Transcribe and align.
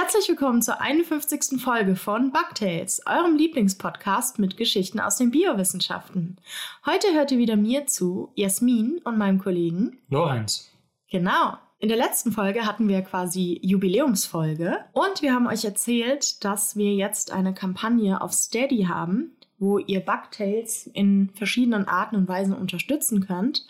Herzlich 0.00 0.28
willkommen 0.28 0.62
zur 0.62 0.80
51. 0.80 1.60
Folge 1.60 1.96
von 1.96 2.30
Bugtails, 2.30 3.02
eurem 3.04 3.34
Lieblingspodcast 3.34 4.38
mit 4.38 4.56
Geschichten 4.56 5.00
aus 5.00 5.16
den 5.16 5.32
Biowissenschaften. 5.32 6.36
Heute 6.86 7.08
hört 7.14 7.32
ihr 7.32 7.38
wieder 7.38 7.56
mir 7.56 7.88
zu, 7.88 8.30
Jasmin 8.36 9.00
und 9.02 9.18
meinem 9.18 9.40
Kollegen 9.40 9.98
Lorenz. 10.08 10.70
Genau. 11.10 11.54
In 11.80 11.88
der 11.88 11.98
letzten 11.98 12.30
Folge 12.30 12.64
hatten 12.64 12.88
wir 12.88 13.02
quasi 13.02 13.58
Jubiläumsfolge 13.60 14.84
und 14.92 15.20
wir 15.20 15.34
haben 15.34 15.48
euch 15.48 15.64
erzählt, 15.64 16.44
dass 16.44 16.76
wir 16.76 16.94
jetzt 16.94 17.32
eine 17.32 17.52
Kampagne 17.52 18.20
auf 18.20 18.32
Steady 18.32 18.84
haben, 18.84 19.32
wo 19.58 19.78
ihr 19.78 19.98
Bugtails 19.98 20.86
in 20.94 21.30
verschiedenen 21.34 21.88
Arten 21.88 22.14
und 22.14 22.28
Weisen 22.28 22.54
unterstützen 22.54 23.26
könnt. 23.26 23.66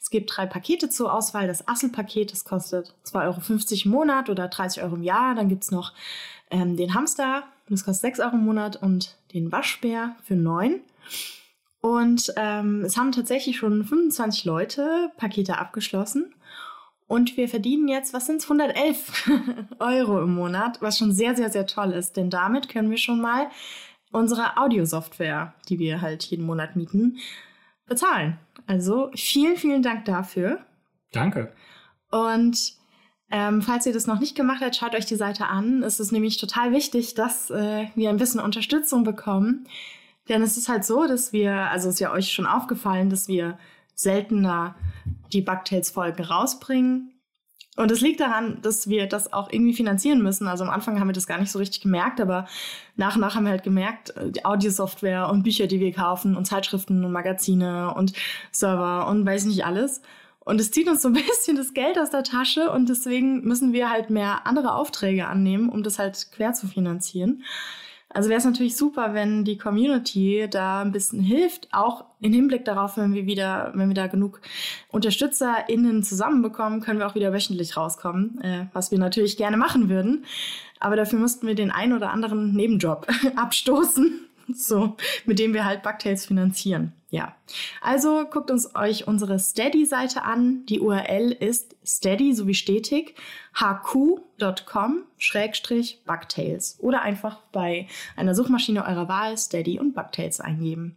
Es 0.00 0.10
gibt 0.10 0.36
drei 0.36 0.46
Pakete 0.46 0.88
zur 0.88 1.12
Auswahl. 1.12 1.46
Das 1.46 1.66
Assel-Paket, 1.66 2.32
das 2.32 2.44
kostet 2.44 2.94
2,50 3.04 3.16
Euro 3.24 3.84
im 3.84 3.90
Monat 3.90 4.30
oder 4.30 4.48
30 4.48 4.82
Euro 4.82 4.94
im 4.94 5.02
Jahr. 5.02 5.34
Dann 5.34 5.48
gibt 5.48 5.64
es 5.64 5.70
noch 5.70 5.92
ähm, 6.50 6.76
den 6.76 6.94
Hamster, 6.94 7.44
das 7.68 7.84
kostet 7.84 8.16
6 8.16 8.20
Euro 8.20 8.36
im 8.36 8.44
Monat 8.44 8.76
und 8.76 9.16
den 9.34 9.52
Waschbär 9.52 10.16
für 10.22 10.36
9. 10.36 10.80
Und 11.80 12.32
ähm, 12.36 12.82
es 12.84 12.96
haben 12.96 13.12
tatsächlich 13.12 13.56
schon 13.58 13.84
25 13.84 14.44
Leute 14.44 15.10
Pakete 15.16 15.58
abgeschlossen. 15.58 16.34
Und 17.06 17.36
wir 17.36 17.48
verdienen 17.48 17.88
jetzt, 17.88 18.12
was 18.12 18.26
sind 18.26 18.36
es, 18.36 18.44
111 18.44 19.30
Euro 19.78 20.22
im 20.22 20.34
Monat, 20.34 20.82
was 20.82 20.98
schon 20.98 21.12
sehr, 21.12 21.34
sehr, 21.34 21.50
sehr 21.50 21.66
toll 21.66 21.92
ist. 21.92 22.16
Denn 22.16 22.30
damit 22.30 22.68
können 22.68 22.90
wir 22.90 22.98
schon 22.98 23.20
mal 23.20 23.48
unsere 24.12 24.56
Audiosoftware, 24.58 25.54
die 25.68 25.78
wir 25.78 26.00
halt 26.00 26.24
jeden 26.24 26.44
Monat 26.44 26.76
mieten, 26.76 27.18
bezahlen. 27.86 28.38
Also 28.68 29.10
vielen, 29.14 29.56
vielen 29.56 29.82
Dank 29.82 30.04
dafür. 30.04 30.60
Danke. 31.10 31.54
Und 32.10 32.74
ähm, 33.30 33.62
falls 33.62 33.86
ihr 33.86 33.94
das 33.94 34.06
noch 34.06 34.20
nicht 34.20 34.34
gemacht 34.34 34.60
habt, 34.60 34.76
schaut 34.76 34.94
euch 34.94 35.06
die 35.06 35.16
Seite 35.16 35.46
an. 35.46 35.82
Es 35.82 36.00
ist 36.00 36.12
nämlich 36.12 36.36
total 36.36 36.72
wichtig, 36.72 37.14
dass 37.14 37.48
äh, 37.50 37.86
wir 37.94 38.10
ein 38.10 38.18
bisschen 38.18 38.40
Unterstützung 38.40 39.04
bekommen. 39.04 39.66
Denn 40.28 40.42
es 40.42 40.58
ist 40.58 40.68
halt 40.68 40.84
so, 40.84 41.06
dass 41.06 41.32
wir, 41.32 41.54
also 41.70 41.88
ist 41.88 41.98
ja 41.98 42.12
euch 42.12 42.30
schon 42.30 42.44
aufgefallen, 42.44 43.08
dass 43.08 43.26
wir 43.26 43.58
seltener 43.94 44.74
die 45.32 45.40
Bugtails-Folgen 45.40 46.24
rausbringen. 46.24 47.14
Und 47.78 47.92
es 47.92 48.00
liegt 48.00 48.18
daran, 48.18 48.58
dass 48.60 48.88
wir 48.88 49.06
das 49.06 49.32
auch 49.32 49.52
irgendwie 49.52 49.72
finanzieren 49.72 50.20
müssen. 50.20 50.48
Also 50.48 50.64
am 50.64 50.70
Anfang 50.70 50.98
haben 50.98 51.06
wir 51.06 51.12
das 51.12 51.28
gar 51.28 51.38
nicht 51.38 51.52
so 51.52 51.60
richtig 51.60 51.80
gemerkt, 51.80 52.20
aber 52.20 52.48
nach 52.96 53.14
und 53.14 53.20
nach 53.20 53.36
haben 53.36 53.44
wir 53.44 53.52
halt 53.52 53.62
gemerkt, 53.62 54.16
äh, 54.16 54.32
die 54.32 54.44
Audiosoftware 54.44 55.28
und 55.30 55.44
Bücher, 55.44 55.68
die 55.68 55.78
wir 55.78 55.92
kaufen 55.92 56.36
und 56.36 56.44
Zeitschriften 56.44 57.04
und 57.04 57.12
Magazine 57.12 57.94
und 57.94 58.14
Server 58.50 59.06
und 59.06 59.24
weiß 59.24 59.44
nicht 59.44 59.64
alles. 59.64 60.02
Und 60.40 60.60
es 60.60 60.72
zieht 60.72 60.88
uns 60.88 61.02
so 61.02 61.08
ein 61.08 61.14
bisschen 61.28 61.56
das 61.56 61.72
Geld 61.72 62.00
aus 62.00 62.10
der 62.10 62.24
Tasche 62.24 62.72
und 62.72 62.88
deswegen 62.88 63.42
müssen 63.44 63.72
wir 63.72 63.90
halt 63.90 64.10
mehr 64.10 64.44
andere 64.44 64.74
Aufträge 64.74 65.28
annehmen, 65.28 65.68
um 65.68 65.84
das 65.84 66.00
halt 66.00 66.32
quer 66.32 66.54
zu 66.54 66.66
finanzieren. 66.66 67.44
Also 68.10 68.30
wäre 68.30 68.38
es 68.38 68.44
natürlich 68.44 68.76
super, 68.76 69.12
wenn 69.12 69.44
die 69.44 69.58
Community 69.58 70.46
da 70.50 70.80
ein 70.80 70.92
bisschen 70.92 71.20
hilft, 71.20 71.68
auch 71.72 72.06
im 72.20 72.32
Hinblick 72.32 72.64
darauf, 72.64 72.96
wenn 72.96 73.12
wir 73.12 73.26
wieder, 73.26 73.72
wenn 73.74 73.88
wir 73.88 73.94
da 73.94 74.06
genug 74.06 74.40
UnterstützerInnen 74.90 76.02
zusammenbekommen, 76.02 76.80
können 76.80 76.98
wir 76.98 77.06
auch 77.06 77.14
wieder 77.14 77.34
wöchentlich 77.34 77.76
rauskommen, 77.76 78.40
äh, 78.40 78.66
was 78.72 78.90
wir 78.90 78.98
natürlich 78.98 79.36
gerne 79.36 79.58
machen 79.58 79.90
würden. 79.90 80.24
Aber 80.80 80.96
dafür 80.96 81.18
müssten 81.18 81.46
wir 81.46 81.54
den 81.54 81.70
einen 81.70 81.92
oder 81.92 82.10
anderen 82.10 82.52
Nebenjob 82.54 83.06
abstoßen, 83.36 84.27
so, 84.54 84.96
mit 85.26 85.38
dem 85.38 85.54
wir 85.54 85.64
halt 85.64 85.82
Bugtails 85.82 86.26
finanzieren. 86.26 86.92
Ja. 87.10 87.34
Also 87.80 88.26
guckt 88.30 88.50
uns 88.50 88.74
euch 88.74 89.06
unsere 89.06 89.38
Steady-Seite 89.38 90.22
an. 90.22 90.66
Die 90.66 90.80
URL 90.80 91.32
ist 91.32 91.74
steady 91.84 92.34
sowie 92.34 92.54
stetig 92.54 93.14
hq.com 93.54 95.04
schrägstrich 95.16 96.02
Bugtails 96.04 96.78
oder 96.80 97.02
einfach 97.02 97.38
bei 97.52 97.88
einer 98.16 98.34
Suchmaschine 98.34 98.84
eurer 98.84 99.08
Wahl 99.08 99.38
Steady 99.38 99.80
und 99.80 99.94
Bugtails 99.94 100.40
eingeben. 100.40 100.96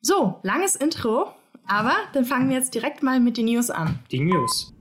So, 0.00 0.40
langes 0.42 0.74
Intro, 0.74 1.32
aber 1.66 1.94
dann 2.12 2.24
fangen 2.24 2.48
wir 2.48 2.56
jetzt 2.56 2.74
direkt 2.74 3.02
mal 3.02 3.20
mit 3.20 3.36
den 3.36 3.46
News 3.46 3.70
an. 3.70 4.00
Die 4.10 4.20
News. 4.20 4.74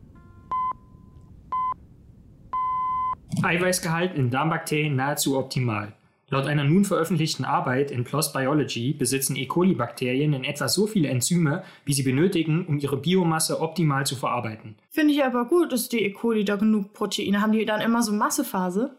Eiweißgehalt 3.44 4.16
in 4.16 4.32
Darmbakterien 4.32 4.96
nahezu 4.96 5.38
optimal. 5.38 5.94
Laut 6.32 6.46
einer 6.46 6.64
nun 6.64 6.86
veröffentlichten 6.86 7.46
Arbeit 7.46 7.92
in 7.92 8.04
PLOS 8.04 8.34
Biology 8.34 8.94
besitzen 8.94 9.36
E. 9.36 9.46
coli-Bakterien 9.46 10.34
in 10.34 10.44
etwa 10.44 10.68
so 10.68 10.88
viele 10.88 11.08
Enzyme, 11.10 11.64
wie 11.86 11.94
sie 11.94 12.04
benötigen, 12.04 12.66
um 12.66 12.78
ihre 12.80 12.98
Biomasse 12.98 13.62
optimal 13.62 14.06
zu 14.06 14.16
verarbeiten. 14.16 14.76
Finde 14.92 15.14
ich 15.14 15.24
aber 15.24 15.46
gut, 15.46 15.72
dass 15.72 15.90
die 15.90 16.00
E. 16.04 16.12
coli 16.12 16.46
da 16.46 16.56
genug 16.56 16.94
Proteine 16.94 17.42
haben. 17.42 17.52
Die 17.52 17.66
dann 17.66 17.82
immer 17.82 18.04
so 18.04 18.12
Massephase 18.14 18.96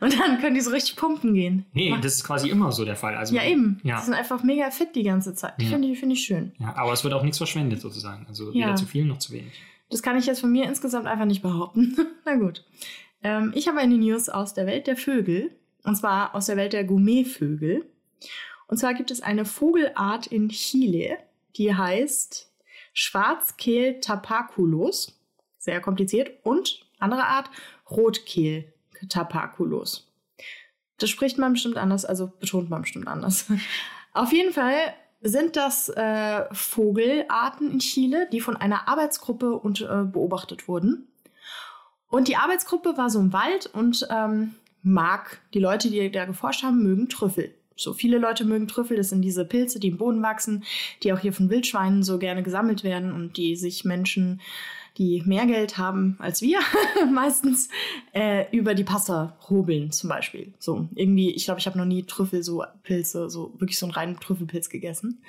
und 0.00 0.18
dann 0.18 0.40
können 0.40 0.54
die 0.54 0.60
so 0.60 0.70
richtig 0.70 0.96
pumpen 0.96 1.34
gehen. 1.34 1.66
Nee, 1.72 1.94
das 2.02 2.14
ist 2.16 2.24
quasi 2.24 2.48
immer 2.48 2.72
so 2.72 2.84
der 2.84 2.96
Fall. 2.96 3.14
Also, 3.16 3.34
ja, 3.34 3.44
eben. 3.44 3.80
Ja. 3.84 3.98
Die 3.98 4.04
sind 4.04 4.14
einfach 4.14 4.42
mega 4.42 4.70
fit 4.70 4.94
die 4.94 5.02
ganze 5.04 5.34
Zeit. 5.34 5.54
Ja. 5.60 5.68
Finde 5.68 5.88
ich, 5.88 5.98
find 6.00 6.12
ich 6.12 6.24
schön. 6.24 6.52
Ja, 6.58 6.74
aber 6.76 6.92
es 6.92 7.04
wird 7.04 7.14
auch 7.14 7.22
nichts 7.22 7.38
verschwendet 7.38 7.80
sozusagen. 7.80 8.26
Also 8.28 8.52
weder 8.52 8.68
Ja. 8.68 8.74
zu 8.76 8.86
viel 8.86 9.04
noch 9.04 9.18
zu 9.18 9.32
wenig. 9.32 9.52
Das 9.90 10.02
kann 10.02 10.16
ich 10.16 10.26
jetzt 10.26 10.40
von 10.40 10.50
mir 10.50 10.64
insgesamt 10.64 11.06
einfach 11.06 11.26
nicht 11.26 11.42
behaupten. 11.42 11.94
Na 12.24 12.34
gut. 12.36 12.64
Ähm, 13.22 13.52
ich 13.54 13.68
habe 13.68 13.78
eine 13.78 13.96
News 13.98 14.28
aus 14.28 14.54
der 14.54 14.66
Welt 14.66 14.86
der 14.86 14.96
Vögel. 14.96 15.50
Und 15.84 15.96
zwar 15.96 16.34
aus 16.34 16.46
der 16.46 16.56
Welt 16.56 16.72
der 16.72 16.84
Gourmetvögel. 16.84 17.84
Und 18.66 18.76
zwar 18.78 18.94
gibt 18.94 19.10
es 19.10 19.20
eine 19.20 19.44
Vogelart 19.44 20.26
in 20.28 20.48
Chile, 20.48 21.18
die 21.56 21.74
heißt 21.74 22.50
Schwarzkehl 22.92 24.00
tapaculos. 24.00 25.18
Sehr 25.58 25.80
kompliziert. 25.80 26.30
Und 26.42 26.86
andere 26.98 27.26
Art 27.26 27.50
Rotkehl 27.90 28.72
tapaculos. 29.08 30.08
Das 30.98 31.10
spricht 31.10 31.38
man 31.38 31.54
bestimmt 31.54 31.76
anders, 31.76 32.04
also 32.04 32.28
betont 32.28 32.70
man 32.70 32.82
bestimmt 32.82 33.08
anders. 33.08 33.46
Auf 34.12 34.32
jeden 34.32 34.52
Fall 34.52 34.94
sind 35.20 35.56
das 35.56 35.88
äh, 35.88 36.44
Vogelarten 36.52 37.70
in 37.70 37.78
Chile, 37.78 38.28
die 38.30 38.40
von 38.40 38.56
einer 38.56 38.88
Arbeitsgruppe 38.88 39.52
und, 39.52 39.80
äh, 39.80 40.04
beobachtet 40.04 40.68
wurden. 40.68 41.08
Und 42.08 42.28
die 42.28 42.36
Arbeitsgruppe 42.36 42.96
war 42.96 43.08
so 43.08 43.20
im 43.20 43.32
Wald 43.32 43.66
und 43.66 44.06
ähm, 44.10 44.54
mag, 44.82 45.40
die 45.54 45.60
Leute, 45.60 45.90
die 45.90 46.10
da 46.10 46.24
geforscht 46.24 46.62
haben, 46.62 46.82
mögen 46.82 47.08
Trüffel. 47.08 47.54
So 47.76 47.94
viele 47.94 48.18
Leute 48.18 48.44
mögen 48.44 48.68
Trüffel, 48.68 48.96
das 48.96 49.08
sind 49.08 49.22
diese 49.22 49.44
Pilze, 49.44 49.80
die 49.80 49.88
im 49.88 49.96
Boden 49.96 50.22
wachsen, 50.22 50.64
die 51.02 51.12
auch 51.12 51.18
hier 51.18 51.32
von 51.32 51.50
Wildschweinen 51.50 52.02
so 52.02 52.18
gerne 52.18 52.42
gesammelt 52.42 52.84
werden 52.84 53.12
und 53.12 53.36
die 53.36 53.56
sich 53.56 53.84
Menschen, 53.84 54.40
die 54.98 55.22
mehr 55.24 55.46
Geld 55.46 55.78
haben 55.78 56.16
als 56.18 56.42
wir, 56.42 56.60
meistens 57.12 57.68
äh, 58.12 58.44
über 58.56 58.74
die 58.74 58.84
Pasta 58.84 59.36
hobeln 59.48 59.90
zum 59.90 60.10
Beispiel. 60.10 60.52
So 60.58 60.88
irgendwie, 60.94 61.30
ich 61.30 61.46
glaube, 61.46 61.60
ich 61.60 61.66
habe 61.66 61.78
noch 61.78 61.86
nie 61.86 62.02
Trüffel, 62.04 62.42
so 62.42 62.64
Pilze, 62.82 63.30
so 63.30 63.52
wirklich 63.58 63.78
so 63.78 63.86
einen 63.86 63.94
reinen 63.94 64.20
Trüffelpilz 64.20 64.68
gegessen. 64.68 65.22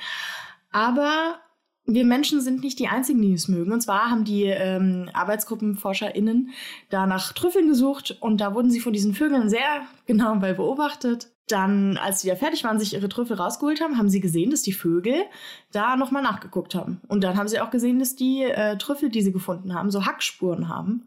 Aber 0.71 1.39
wir 1.85 2.05
Menschen 2.05 2.39
sind 2.41 2.63
nicht 2.63 2.79
die 2.79 2.87
einzigen, 2.87 3.21
die 3.21 3.33
es 3.33 3.47
mögen. 3.47 3.73
Und 3.73 3.81
zwar 3.81 4.09
haben 4.09 4.23
die 4.23 4.45
ähm, 4.45 5.09
ArbeitsgruppenforscherInnen 5.13 6.51
da 6.89 7.05
nach 7.05 7.33
Trüffeln 7.33 7.67
gesucht 7.67 8.17
und 8.21 8.39
da 8.39 8.55
wurden 8.55 8.71
sie 8.71 8.79
von 8.79 8.93
diesen 8.93 9.13
Vögeln 9.13 9.49
sehr 9.49 9.81
genau 10.05 10.35
beobachtet. 10.35 11.27
Dann, 11.49 11.97
als 11.97 12.21
sie 12.21 12.27
wieder 12.27 12.37
fertig 12.37 12.63
waren, 12.63 12.79
sich 12.79 12.93
ihre 12.93 13.09
Trüffel 13.09 13.35
rausgeholt 13.35 13.81
haben, 13.81 13.97
haben 13.97 14.07
sie 14.07 14.21
gesehen, 14.21 14.51
dass 14.51 14.61
die 14.61 14.71
Vögel 14.71 15.25
da 15.73 15.97
nochmal 15.97 16.23
nachgeguckt 16.23 16.73
haben. 16.73 17.01
Und 17.09 17.21
dann 17.21 17.37
haben 17.37 17.49
sie 17.49 17.59
auch 17.59 17.69
gesehen, 17.69 17.99
dass 17.99 18.15
die 18.15 18.43
äh, 18.43 18.77
Trüffel, 18.77 19.09
die 19.09 19.21
sie 19.21 19.33
gefunden 19.33 19.73
haben, 19.73 19.91
so 19.91 20.05
Hackspuren 20.05 20.69
haben. 20.69 21.05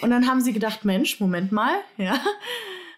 Und 0.00 0.10
dann 0.10 0.28
haben 0.28 0.40
sie 0.40 0.52
gedacht, 0.52 0.84
Mensch, 0.84 1.18
Moment 1.18 1.50
mal, 1.50 1.74
ja. 1.96 2.14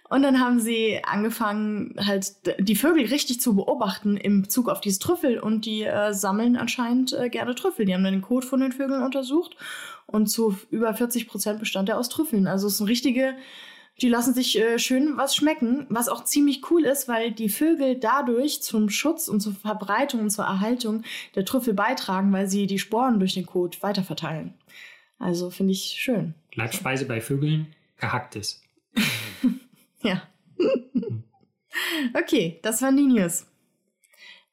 Und 0.09 0.23
dann 0.23 0.41
haben 0.41 0.61
sie 0.61 1.01
angefangen, 1.05 1.97
halt 1.99 2.35
die 2.61 2.77
Vögel 2.77 3.07
richtig 3.07 3.41
zu 3.41 3.57
beobachten 3.57 4.17
im 4.17 4.43
Bezug 4.43 4.69
auf 4.69 4.81
dieses 4.81 5.01
Trüffel. 5.01 5.39
Und 5.39 5.67
die 5.67 5.83
äh, 5.83 6.13
sammeln 6.13 6.57
anscheinend 6.57 7.13
äh, 7.13 7.29
gerne 7.29 7.55
Trüffel. 7.55 7.87
Die 7.87 7.95
haben 7.95 8.05
dann 8.05 8.13
den 8.13 8.23
Kot 8.23 8.45
von 8.45 8.61
den 8.61 8.73
Vögeln 8.73 9.03
untersucht. 9.03 9.57
Und 10.07 10.29
zu 10.29 10.57
über 10.71 10.95
40 10.95 11.27
Prozent 11.27 11.59
bestand 11.59 11.89
er 11.89 11.99
aus 11.99 12.09
Trüffeln. 12.09 12.47
Also 12.47 12.69
es 12.69 12.75
ist 12.75 12.81
ein 12.81 12.87
richtige, 12.87 13.35
die 14.01 14.09
lassen 14.09 14.33
sich 14.33 14.57
äh, 14.61 14.79
schön 14.79 15.17
was 15.17 15.35
schmecken. 15.35 15.87
Was 15.89 16.09
auch 16.09 16.23
ziemlich 16.23 16.71
cool 16.71 16.85
ist, 16.85 17.09
weil 17.09 17.33
die 17.33 17.49
Vögel 17.49 17.97
dadurch 17.97 18.63
zum 18.63 18.91
Schutz 18.91 19.27
und 19.27 19.41
zur 19.41 19.55
Verbreitung 19.55 20.21
und 20.21 20.31
zur 20.31 20.45
Erhaltung 20.45 21.03
der 21.35 21.45
Trüffel 21.45 21.75
beitragen, 21.75 22.33
weil 22.33 22.47
sie 22.47 22.69
die 22.69 22.79
Sporen 22.79 23.19
durch 23.19 23.35
den 23.35 23.47
Kot 23.47 23.83
weiterverteilen. 23.83 24.55
Also 25.19 25.51
finde 25.51 25.73
ich 25.73 25.97
schön. 25.99 26.35
Leibspeise 26.55 27.07
bei 27.07 27.21
Vögeln, 27.21 27.75
gehacktes. 27.99 28.63
Ja. 30.07 30.23
okay, 32.15 32.59
das 32.63 32.83
waren 32.83 32.97
die 32.97 33.07
News. 33.07 33.47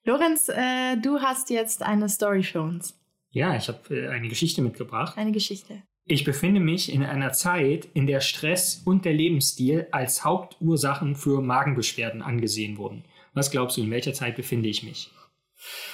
Lorenz, 0.05 0.49
äh, 0.49 0.97
du 0.97 1.21
hast 1.21 1.49
jetzt 1.49 1.81
eine 1.81 2.09
Story 2.09 2.43
für 2.43 2.61
uns. 2.61 2.99
Ja, 3.31 3.55
ich 3.55 3.67
habe 3.67 3.95
äh, 3.95 4.09
eine 4.09 4.27
Geschichte 4.27 4.61
mitgebracht. 4.61 5.17
Eine 5.17 5.31
Geschichte. 5.31 5.81
Ich 6.05 6.25
befinde 6.25 6.59
mich 6.59 6.91
in 6.91 7.03
einer 7.03 7.31
Zeit, 7.31 7.87
in 7.93 8.07
der 8.07 8.19
Stress 8.19 8.81
und 8.83 9.05
der 9.05 9.13
Lebensstil 9.13 9.87
als 9.91 10.25
Hauptursachen 10.25 11.15
für 11.15 11.41
Magenbeschwerden 11.41 12.21
angesehen 12.21 12.77
wurden. 12.77 13.05
Was 13.33 13.51
glaubst 13.51 13.77
du, 13.77 13.81
in 13.81 13.91
welcher 13.91 14.13
Zeit 14.13 14.35
befinde 14.35 14.67
ich 14.67 14.83
mich? 14.83 15.09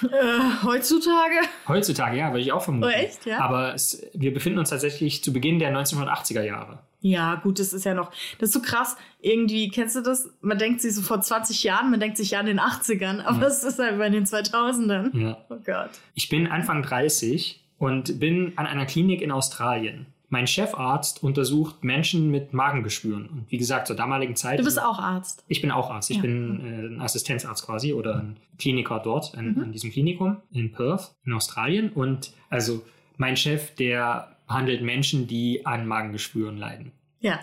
Äh, 0.02 0.64
heutzutage? 0.64 1.36
Heutzutage, 1.68 2.18
ja, 2.18 2.30
würde 2.32 2.40
ich 2.40 2.50
auch 2.50 2.62
vermuten. 2.62 2.86
Oh, 2.86 2.88
echt, 2.88 3.24
ja? 3.24 3.38
Aber 3.38 3.72
es, 3.74 4.04
wir 4.14 4.34
befinden 4.34 4.58
uns 4.58 4.70
tatsächlich 4.70 5.22
zu 5.22 5.32
Beginn 5.32 5.60
der 5.60 5.72
1980er 5.72 6.42
Jahre. 6.42 6.80
Ja, 7.02 7.36
gut, 7.36 7.58
das 7.58 7.72
ist 7.72 7.84
ja 7.84 7.94
noch, 7.94 8.10
das 8.38 8.50
ist 8.50 8.52
so 8.54 8.60
krass. 8.62 8.96
Irgendwie, 9.20 9.68
kennst 9.68 9.96
du 9.96 10.02
das? 10.02 10.28
Man 10.42 10.58
denkt 10.58 10.80
sich 10.82 10.94
so 10.94 11.02
vor 11.02 11.20
20 11.20 11.62
Jahren, 11.64 11.90
man 11.90 11.98
denkt 12.00 12.16
sich 12.16 12.32
ja 12.32 12.40
in 12.40 12.46
den 12.46 12.60
80ern, 12.60 13.22
aber 13.24 13.46
es 13.46 13.64
ist 13.64 13.78
halt 13.78 13.98
bei 13.98 14.08
den 14.10 14.24
2000ern. 14.26 15.16
Ja. 15.18 15.38
Oh 15.48 15.56
Gott. 15.64 15.90
Ich 16.14 16.28
bin 16.28 16.46
Anfang 16.46 16.82
30 16.82 17.60
und 17.78 18.20
bin 18.20 18.52
an 18.56 18.66
einer 18.66 18.84
Klinik 18.86 19.22
in 19.22 19.30
Australien. 19.32 20.06
Mein 20.32 20.46
Chefarzt 20.46 21.24
untersucht 21.24 21.82
Menschen 21.82 22.30
mit 22.30 22.52
Magengeschwüren. 22.52 23.26
Und 23.28 23.46
wie 23.50 23.58
gesagt, 23.58 23.88
zur 23.88 23.96
damaligen 23.96 24.36
Zeit. 24.36 24.60
Du 24.60 24.64
bist 24.64 24.80
auch 24.80 24.98
Arzt. 25.00 25.42
Ich 25.48 25.60
bin 25.60 25.72
auch 25.72 25.90
Arzt. 25.90 26.08
Ich 26.10 26.16
Ja. 26.18 26.22
bin 26.22 26.60
äh, 26.64 26.86
ein 26.94 27.00
Assistenzarzt 27.00 27.66
quasi 27.66 27.94
oder 27.94 28.16
ein 28.20 28.36
Kliniker 28.58 29.00
dort 29.02 29.34
an, 29.36 29.54
Mhm. 29.54 29.62
an 29.64 29.72
diesem 29.72 29.90
Klinikum 29.90 30.36
in 30.52 30.70
Perth 30.70 31.12
in 31.24 31.32
Australien. 31.32 31.90
Und 31.92 32.32
also 32.48 32.84
mein 33.16 33.36
Chef, 33.36 33.74
der 33.74 34.36
behandelt 34.50 34.82
Menschen, 34.82 35.28
die 35.28 35.64
an 35.64 35.86
Magengeschwüren 35.86 36.56
leiden. 36.56 36.90
Ja. 37.20 37.38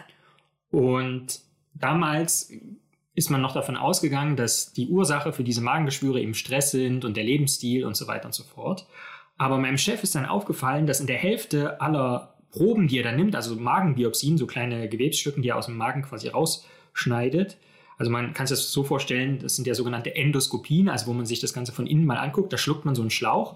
Und 0.71 1.39
damals 1.73 2.51
ist 3.15 3.29
man 3.29 3.41
noch 3.41 3.53
davon 3.53 3.77
ausgegangen, 3.77 4.35
dass 4.35 4.73
die 4.73 4.89
Ursache 4.89 5.31
für 5.31 5.45
diese 5.45 5.61
Magengeschwüre 5.61 6.19
eben 6.19 6.33
Stress 6.33 6.71
sind 6.71 7.05
und 7.05 7.15
der 7.15 7.23
Lebensstil 7.23 7.85
und 7.85 7.95
so 7.95 8.09
weiter 8.09 8.25
und 8.25 8.33
so 8.33 8.43
fort. 8.43 8.87
Aber 9.37 9.57
meinem 9.57 9.77
Chef 9.77 10.03
ist 10.03 10.15
dann 10.15 10.25
aufgefallen, 10.25 10.85
dass 10.85 10.99
in 10.99 11.07
der 11.07 11.15
Hälfte 11.15 11.79
aller 11.79 12.35
Proben, 12.51 12.89
die 12.89 12.97
er 12.97 13.05
dann 13.05 13.15
nimmt, 13.15 13.37
also 13.37 13.55
Magenbiopsien, 13.55 14.37
so 14.37 14.45
kleine 14.45 14.89
Gewebsstücken, 14.89 15.41
die 15.41 15.49
er 15.49 15.55
aus 15.55 15.67
dem 15.67 15.77
Magen 15.77 16.01
quasi 16.01 16.27
rausschneidet, 16.27 17.55
also 17.97 18.11
man 18.11 18.33
kann 18.33 18.47
sich 18.47 18.57
das 18.57 18.73
so 18.73 18.83
vorstellen, 18.83 19.39
das 19.39 19.55
sind 19.55 19.65
ja 19.65 19.75
sogenannte 19.75 20.13
Endoskopien, 20.13 20.89
also 20.89 21.07
wo 21.07 21.13
man 21.13 21.25
sich 21.25 21.39
das 21.39 21.53
Ganze 21.53 21.71
von 21.71 21.87
innen 21.87 22.05
mal 22.05 22.17
anguckt, 22.17 22.51
da 22.51 22.57
schluckt 22.57 22.83
man 22.83 22.95
so 22.95 23.01
einen 23.01 23.11
Schlauch 23.11 23.55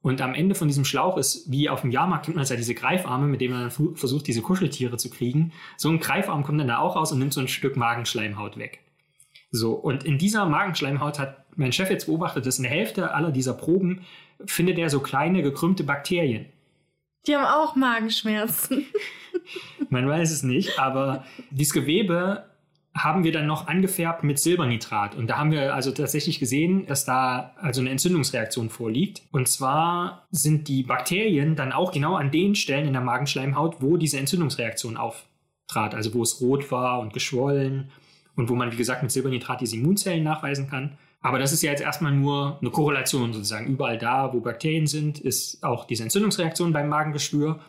und 0.00 0.20
am 0.20 0.34
Ende 0.34 0.54
von 0.54 0.68
diesem 0.68 0.84
Schlauch 0.84 1.16
ist, 1.16 1.50
wie 1.50 1.68
auf 1.68 1.80
dem 1.80 1.90
Jahrmarkt, 1.90 2.26
kennt 2.26 2.36
man 2.36 2.46
ja 2.46 2.56
diese 2.56 2.74
Greifarme, 2.74 3.26
mit 3.26 3.40
denen 3.40 3.54
man 3.54 3.68
dann 3.68 3.96
versucht, 3.96 4.26
diese 4.26 4.42
Kuscheltiere 4.42 4.96
zu 4.96 5.10
kriegen. 5.10 5.52
So 5.76 5.88
ein 5.88 5.98
Greifarm 5.98 6.44
kommt 6.44 6.60
dann 6.60 6.68
da 6.68 6.78
auch 6.78 6.96
raus 6.96 7.10
und 7.10 7.18
nimmt 7.18 7.34
so 7.34 7.40
ein 7.40 7.48
Stück 7.48 7.76
Magenschleimhaut 7.76 8.58
weg. 8.58 8.80
So, 9.50 9.72
und 9.72 10.04
in 10.04 10.18
dieser 10.18 10.46
Magenschleimhaut 10.46 11.18
hat 11.18 11.44
mein 11.56 11.72
Chef 11.72 11.90
jetzt 11.90 12.06
beobachtet, 12.06 12.46
dass 12.46 12.58
in 12.58 12.62
der 12.62 12.72
Hälfte 12.72 13.12
aller 13.12 13.32
dieser 13.32 13.54
Proben 13.54 14.04
findet 14.44 14.78
er 14.78 14.90
so 14.90 15.00
kleine 15.00 15.42
gekrümmte 15.42 15.82
Bakterien. 15.84 16.46
Die 17.26 17.34
haben 17.34 17.44
auch 17.44 17.74
Magenschmerzen. 17.74 18.86
Man 19.90 20.08
weiß 20.08 20.30
es 20.30 20.42
nicht, 20.42 20.78
aber 20.78 21.24
dieses 21.50 21.72
Gewebe 21.72 22.44
haben 22.94 23.24
wir 23.24 23.32
dann 23.32 23.46
noch 23.46 23.68
angefärbt 23.68 24.24
mit 24.24 24.38
Silbernitrat. 24.38 25.14
Und 25.14 25.28
da 25.28 25.38
haben 25.38 25.52
wir 25.52 25.74
also 25.74 25.92
tatsächlich 25.92 26.40
gesehen, 26.40 26.86
dass 26.86 27.04
da 27.04 27.54
also 27.60 27.80
eine 27.80 27.90
Entzündungsreaktion 27.90 28.70
vorliegt. 28.70 29.22
Und 29.30 29.48
zwar 29.48 30.26
sind 30.30 30.68
die 30.68 30.82
Bakterien 30.82 31.54
dann 31.54 31.72
auch 31.72 31.92
genau 31.92 32.16
an 32.16 32.30
den 32.30 32.54
Stellen 32.54 32.86
in 32.86 32.92
der 32.92 33.02
Magenschleimhaut, 33.02 33.76
wo 33.80 33.96
diese 33.96 34.18
Entzündungsreaktion 34.18 34.96
auftrat. 34.96 35.94
Also 35.94 36.14
wo 36.14 36.22
es 36.22 36.40
rot 36.40 36.70
war 36.70 37.00
und 37.00 37.12
geschwollen 37.12 37.90
und 38.34 38.48
wo 38.48 38.54
man, 38.54 38.72
wie 38.72 38.76
gesagt, 38.76 39.02
mit 39.02 39.12
Silbernitrat 39.12 39.60
diese 39.60 39.76
Immunzellen 39.76 40.24
nachweisen 40.24 40.68
kann. 40.68 40.98
Aber 41.20 41.38
das 41.38 41.52
ist 41.52 41.62
ja 41.62 41.70
jetzt 41.70 41.82
erstmal 41.82 42.12
nur 42.12 42.58
eine 42.60 42.70
Korrelation 42.70 43.32
sozusagen. 43.32 43.66
Überall 43.66 43.98
da, 43.98 44.32
wo 44.32 44.40
Bakterien 44.40 44.86
sind, 44.86 45.18
ist 45.18 45.62
auch 45.64 45.84
diese 45.84 46.04
Entzündungsreaktion 46.04 46.72
beim 46.72 46.88
Magengeschwür. 46.88 47.60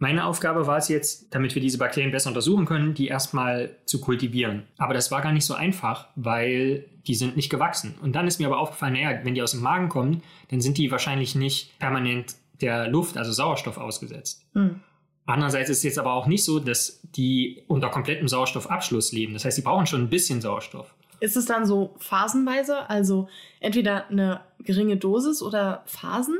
Meine 0.00 0.26
Aufgabe 0.26 0.66
war 0.68 0.78
es 0.78 0.88
jetzt, 0.88 1.34
damit 1.34 1.54
wir 1.54 1.62
diese 1.62 1.78
Bakterien 1.78 2.12
besser 2.12 2.28
untersuchen 2.28 2.66
können, 2.66 2.94
die 2.94 3.08
erstmal 3.08 3.76
zu 3.84 4.00
kultivieren. 4.00 4.62
Aber 4.76 4.94
das 4.94 5.10
war 5.10 5.22
gar 5.22 5.32
nicht 5.32 5.44
so 5.44 5.54
einfach, 5.54 6.06
weil 6.14 6.84
die 7.06 7.16
sind 7.16 7.36
nicht 7.36 7.50
gewachsen. 7.50 7.96
Und 8.00 8.14
dann 8.14 8.28
ist 8.28 8.38
mir 8.38 8.46
aber 8.46 8.58
aufgefallen, 8.58 8.92
naja, 8.92 9.20
wenn 9.24 9.34
die 9.34 9.42
aus 9.42 9.52
dem 9.52 9.60
Magen 9.60 9.88
kommen, 9.88 10.22
dann 10.50 10.60
sind 10.60 10.78
die 10.78 10.92
wahrscheinlich 10.92 11.34
nicht 11.34 11.76
permanent 11.80 12.36
der 12.60 12.88
Luft, 12.88 13.16
also 13.16 13.32
Sauerstoff 13.32 13.76
ausgesetzt. 13.76 14.44
Hm. 14.54 14.80
Andererseits 15.26 15.68
ist 15.68 15.78
es 15.78 15.82
jetzt 15.82 15.98
aber 15.98 16.14
auch 16.14 16.26
nicht 16.26 16.44
so, 16.44 16.58
dass 16.58 17.00
die 17.02 17.62
unter 17.66 17.90
komplettem 17.90 18.28
Sauerstoffabschluss 18.28 19.12
leben. 19.12 19.34
Das 19.34 19.44
heißt, 19.44 19.56
sie 19.56 19.62
brauchen 19.62 19.86
schon 19.86 20.02
ein 20.02 20.08
bisschen 20.08 20.40
Sauerstoff. 20.40 20.94
Ist 21.20 21.36
es 21.36 21.46
dann 21.46 21.66
so 21.66 21.94
phasenweise? 21.98 22.88
Also 22.88 23.28
entweder 23.60 24.08
eine 24.08 24.40
geringe 24.60 24.96
Dosis 24.96 25.42
oder 25.42 25.82
Phasen? 25.86 26.38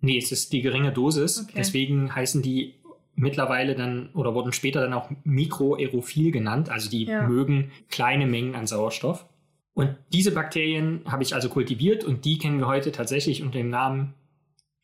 Nee, 0.00 0.18
es 0.18 0.32
ist 0.32 0.52
die 0.52 0.62
geringe 0.62 0.92
Dosis. 0.92 1.42
Okay. 1.42 1.52
Deswegen 1.56 2.14
heißen 2.14 2.40
die 2.40 2.74
mittlerweile 3.14 3.74
dann 3.74 4.10
oder 4.14 4.34
wurden 4.34 4.52
später 4.52 4.80
dann 4.80 4.92
auch 4.92 5.10
mikroaerophil 5.24 6.30
genannt. 6.30 6.70
Also 6.70 6.88
die 6.90 7.04
Ja. 7.04 7.26
mögen 7.28 7.70
kleine 7.90 8.26
Mengen 8.26 8.54
an 8.54 8.66
Sauerstoff. 8.66 9.26
Und 9.74 9.96
diese 10.12 10.32
Bakterien 10.32 11.02
habe 11.06 11.22
ich 11.22 11.34
also 11.34 11.48
kultiviert 11.48 12.04
und 12.04 12.24
die 12.24 12.38
kennen 12.38 12.58
wir 12.58 12.66
heute 12.66 12.92
tatsächlich 12.92 13.42
unter 13.42 13.58
dem 13.58 13.70
Namen, 13.70 14.14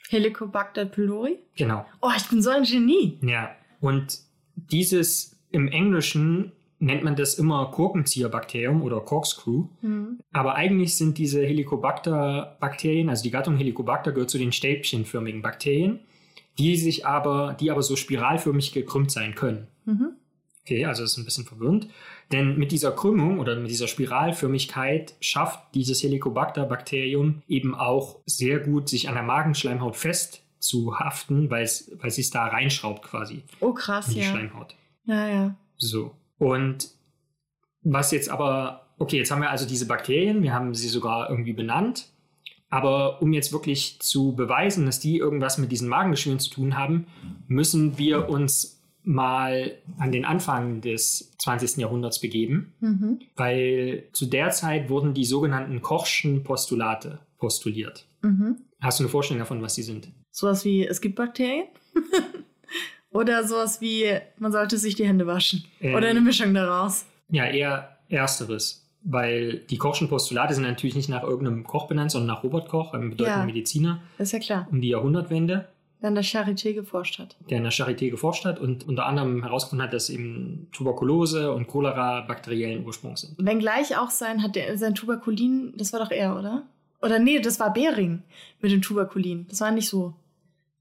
Helicobacter 0.09 0.85
pylori? 0.87 1.39
genau, 1.57 1.85
Oh, 2.01 2.11
ich 2.17 2.29
bin 2.29 2.41
so 2.41 2.51
ein 2.51 2.63
Genie. 2.63 3.19
ja. 3.23 3.51
Und 3.81 4.21
dieses 4.55 5.37
im 5.51 5.69
Englischen 5.69 6.53
nennt 6.79 7.03
man 7.05 7.17
das 7.17 7.35
immer 7.35 7.71
Korkenzieherbakterium 7.73 8.83
oder 8.83 9.01
Corkscrew. 9.01 9.67
Hm. 9.81 10.19
Aber 10.33 10.55
eigentlich 10.55 10.95
sind 10.97 11.19
diese 11.19 11.45
Helicobacter-Bakterien, 11.45 13.09
also 13.09 13.23
die 13.23 13.31
Gattung 13.31 13.57
Helicobacter 13.57 14.13
gehört 14.13 14.31
zu 14.31 14.39
den 14.39 14.53
stäbchenförmigen 14.53 15.43
Bakterien, 15.43 16.01
die 16.59 16.77
sich 16.77 17.07
aber, 17.07 17.57
die 17.59 17.71
aber 17.71 17.83
so 17.83 17.97
spiralförmig 17.97 18.73
gekrümmt 18.73 19.11
sein 19.11 19.35
können. 19.35 19.69
Mhm. 19.85 20.13
Okay, 20.63 20.85
also 20.85 21.03
das 21.03 21.13
ist 21.13 21.19
ein 21.19 21.25
bisschen 21.25 21.45
verwirrend. 21.45 21.89
Denn 22.33 22.59
mit 22.59 22.73
dieser 22.73 22.91
Krümmung 22.91 23.39
oder 23.39 23.55
mit 23.55 23.71
dieser 23.71 23.87
Spiralförmigkeit 23.87 25.15
schafft 25.21 25.75
dieses 25.75 26.03
Helicobacter-Bakterium 26.03 27.43
eben 27.47 27.77
auch 27.77 28.19
sehr 28.27 28.59
gut, 28.59 28.89
sich 28.89 29.09
an 29.09 29.15
der 29.15 29.23
Magenschleimhaut 29.23 29.95
fest 29.95 30.43
zu 30.59 30.99
haften, 30.99 31.51
weil 31.51 31.63
es, 31.63 31.89
es 32.03 32.31
da 32.31 32.47
reinschraubt 32.47 33.03
quasi 33.05 33.45
Oh, 33.61 33.73
krass, 33.73 34.09
in 34.09 34.15
die 34.15 34.21
ja. 34.21 34.31
Schleimhaut. 34.31 34.75
Ja, 35.05 35.29
ja. 35.29 35.57
So. 35.77 36.17
Und 36.39 36.89
was 37.83 38.11
jetzt 38.11 38.29
aber, 38.29 38.89
okay, 38.99 39.19
jetzt 39.19 39.31
haben 39.31 39.43
wir 39.43 39.51
also 39.51 39.67
diese 39.67 39.87
Bakterien, 39.87 40.43
wir 40.43 40.53
haben 40.53 40.75
sie 40.75 40.89
sogar 40.89 41.31
irgendwie 41.31 41.53
benannt. 41.53 42.09
Aber 42.77 43.23
um 43.23 43.33
jetzt 43.33 43.53
wirklich 43.53 43.99
zu 44.01 44.35
beweisen, 44.35 44.85
dass 44.85 45.01
die 45.01 45.17
irgendwas 45.17 45.57
mit 45.57 45.73
diesen 45.73 45.89
Magengeschwüren 45.89 46.39
zu 46.39 46.51
tun 46.51 46.77
haben, 46.77 47.07
müssen 47.49 47.97
wir 47.97 48.29
uns 48.29 48.83
mal 49.03 49.79
an 49.99 50.13
den 50.13 50.25
Anfang 50.27 50.83
des 50.83 51.33
20. 51.39 51.79
Jahrhunderts 51.81 52.21
begeben, 52.21 52.75
Mhm. 52.81 53.21
weil 53.37 54.09
zu 54.13 54.27
der 54.27 54.51
Zeit 54.51 54.91
wurden 54.91 55.15
die 55.15 55.25
sogenannten 55.25 55.81
Kochschen 55.81 56.43
Postulate 56.43 57.21
postuliert. 57.39 58.05
Mhm. 58.23 58.57
Hast 58.81 58.99
du 58.99 59.05
eine 59.05 59.09
Vorstellung 59.11 59.39
davon, 59.39 59.63
was 59.63 59.75
die 59.75 59.83
sind? 59.83 60.09
Sowas 60.31 60.65
wie, 60.67 60.85
es 60.87 61.01
gibt 61.01 61.17
Bakterien? 61.17 61.69
Oder 63.11 63.47
sowas 63.47 63.81
wie, 63.81 64.05
man 64.39 64.53
sollte 64.53 64.77
sich 64.77 64.97
die 64.97 65.07
Hände 65.07 65.27
waschen. 65.27 65.65
Ähm. 65.81 65.95
Oder 65.95 66.09
eine 66.09 66.21
Mischung 66.21 66.53
daraus. 66.53 67.07
Ja, 67.31 67.47
eher 67.47 67.97
ersteres. 68.11 68.86
Weil 69.09 69.59
die 69.71 69.79
Kochschen 69.79 70.09
Postulate 70.09 70.53
sind 70.55 70.65
natürlich 70.65 70.97
nicht 70.97 71.09
nach 71.09 71.23
irgendeinem 71.23 71.63
Koch 71.63 71.87
benannt, 71.87 72.11
sondern 72.11 72.27
nach 72.37 72.43
Robert 72.43 72.69
Koch, 72.69 72.93
einem 72.93 73.11
bedeutenden 73.11 73.41
Ja. 73.43 73.47
Mediziner 73.47 74.03
Ist 74.19 74.33
ja 74.33 74.41
klar. 74.41 74.67
um 74.71 74.81
die 74.81 74.89
Jahrhundertwende, 74.89 75.69
Wenn 76.01 76.17
der 76.17 76.25
Charité 76.25 76.75
geforscht 76.75 77.21
hat. 77.21 77.37
der 77.49 77.59
in 77.59 77.63
der 77.63 77.73
Charité 77.73 78.11
geforscht 78.11 78.45
hat 78.45 78.59
und 78.59 78.87
unter 78.89 79.07
anderem 79.07 79.45
herausgefunden 79.45 79.87
hat, 79.87 79.93
dass 79.95 80.11
eben 80.11 80.67
Tuberkulose 80.73 81.53
und 81.53 81.69
Cholera 81.69 82.23
bakteriellen 82.23 82.85
Ursprungs 82.85 83.21
sind. 83.21 83.35
Wenngleich 83.39 83.97
auch 83.97 84.11
sein, 84.11 84.43
hat 84.43 84.57
der, 84.57 84.77
sein 84.77 84.95
Tuberkulin, 84.97 85.75
das 85.77 85.93
war 85.93 86.01
doch 86.01 86.11
er, 86.11 86.37
oder? 86.37 86.65
Oder 87.01 87.21
nee, 87.21 87.39
das 87.39 87.61
war 87.61 87.73
Bering 87.73 88.23
mit 88.61 88.73
dem 88.73 88.83
Tuberkulin. 88.83 89.47
Das 89.49 89.61
war 89.61 89.71
nicht 89.71 89.89
so, 89.89 90.15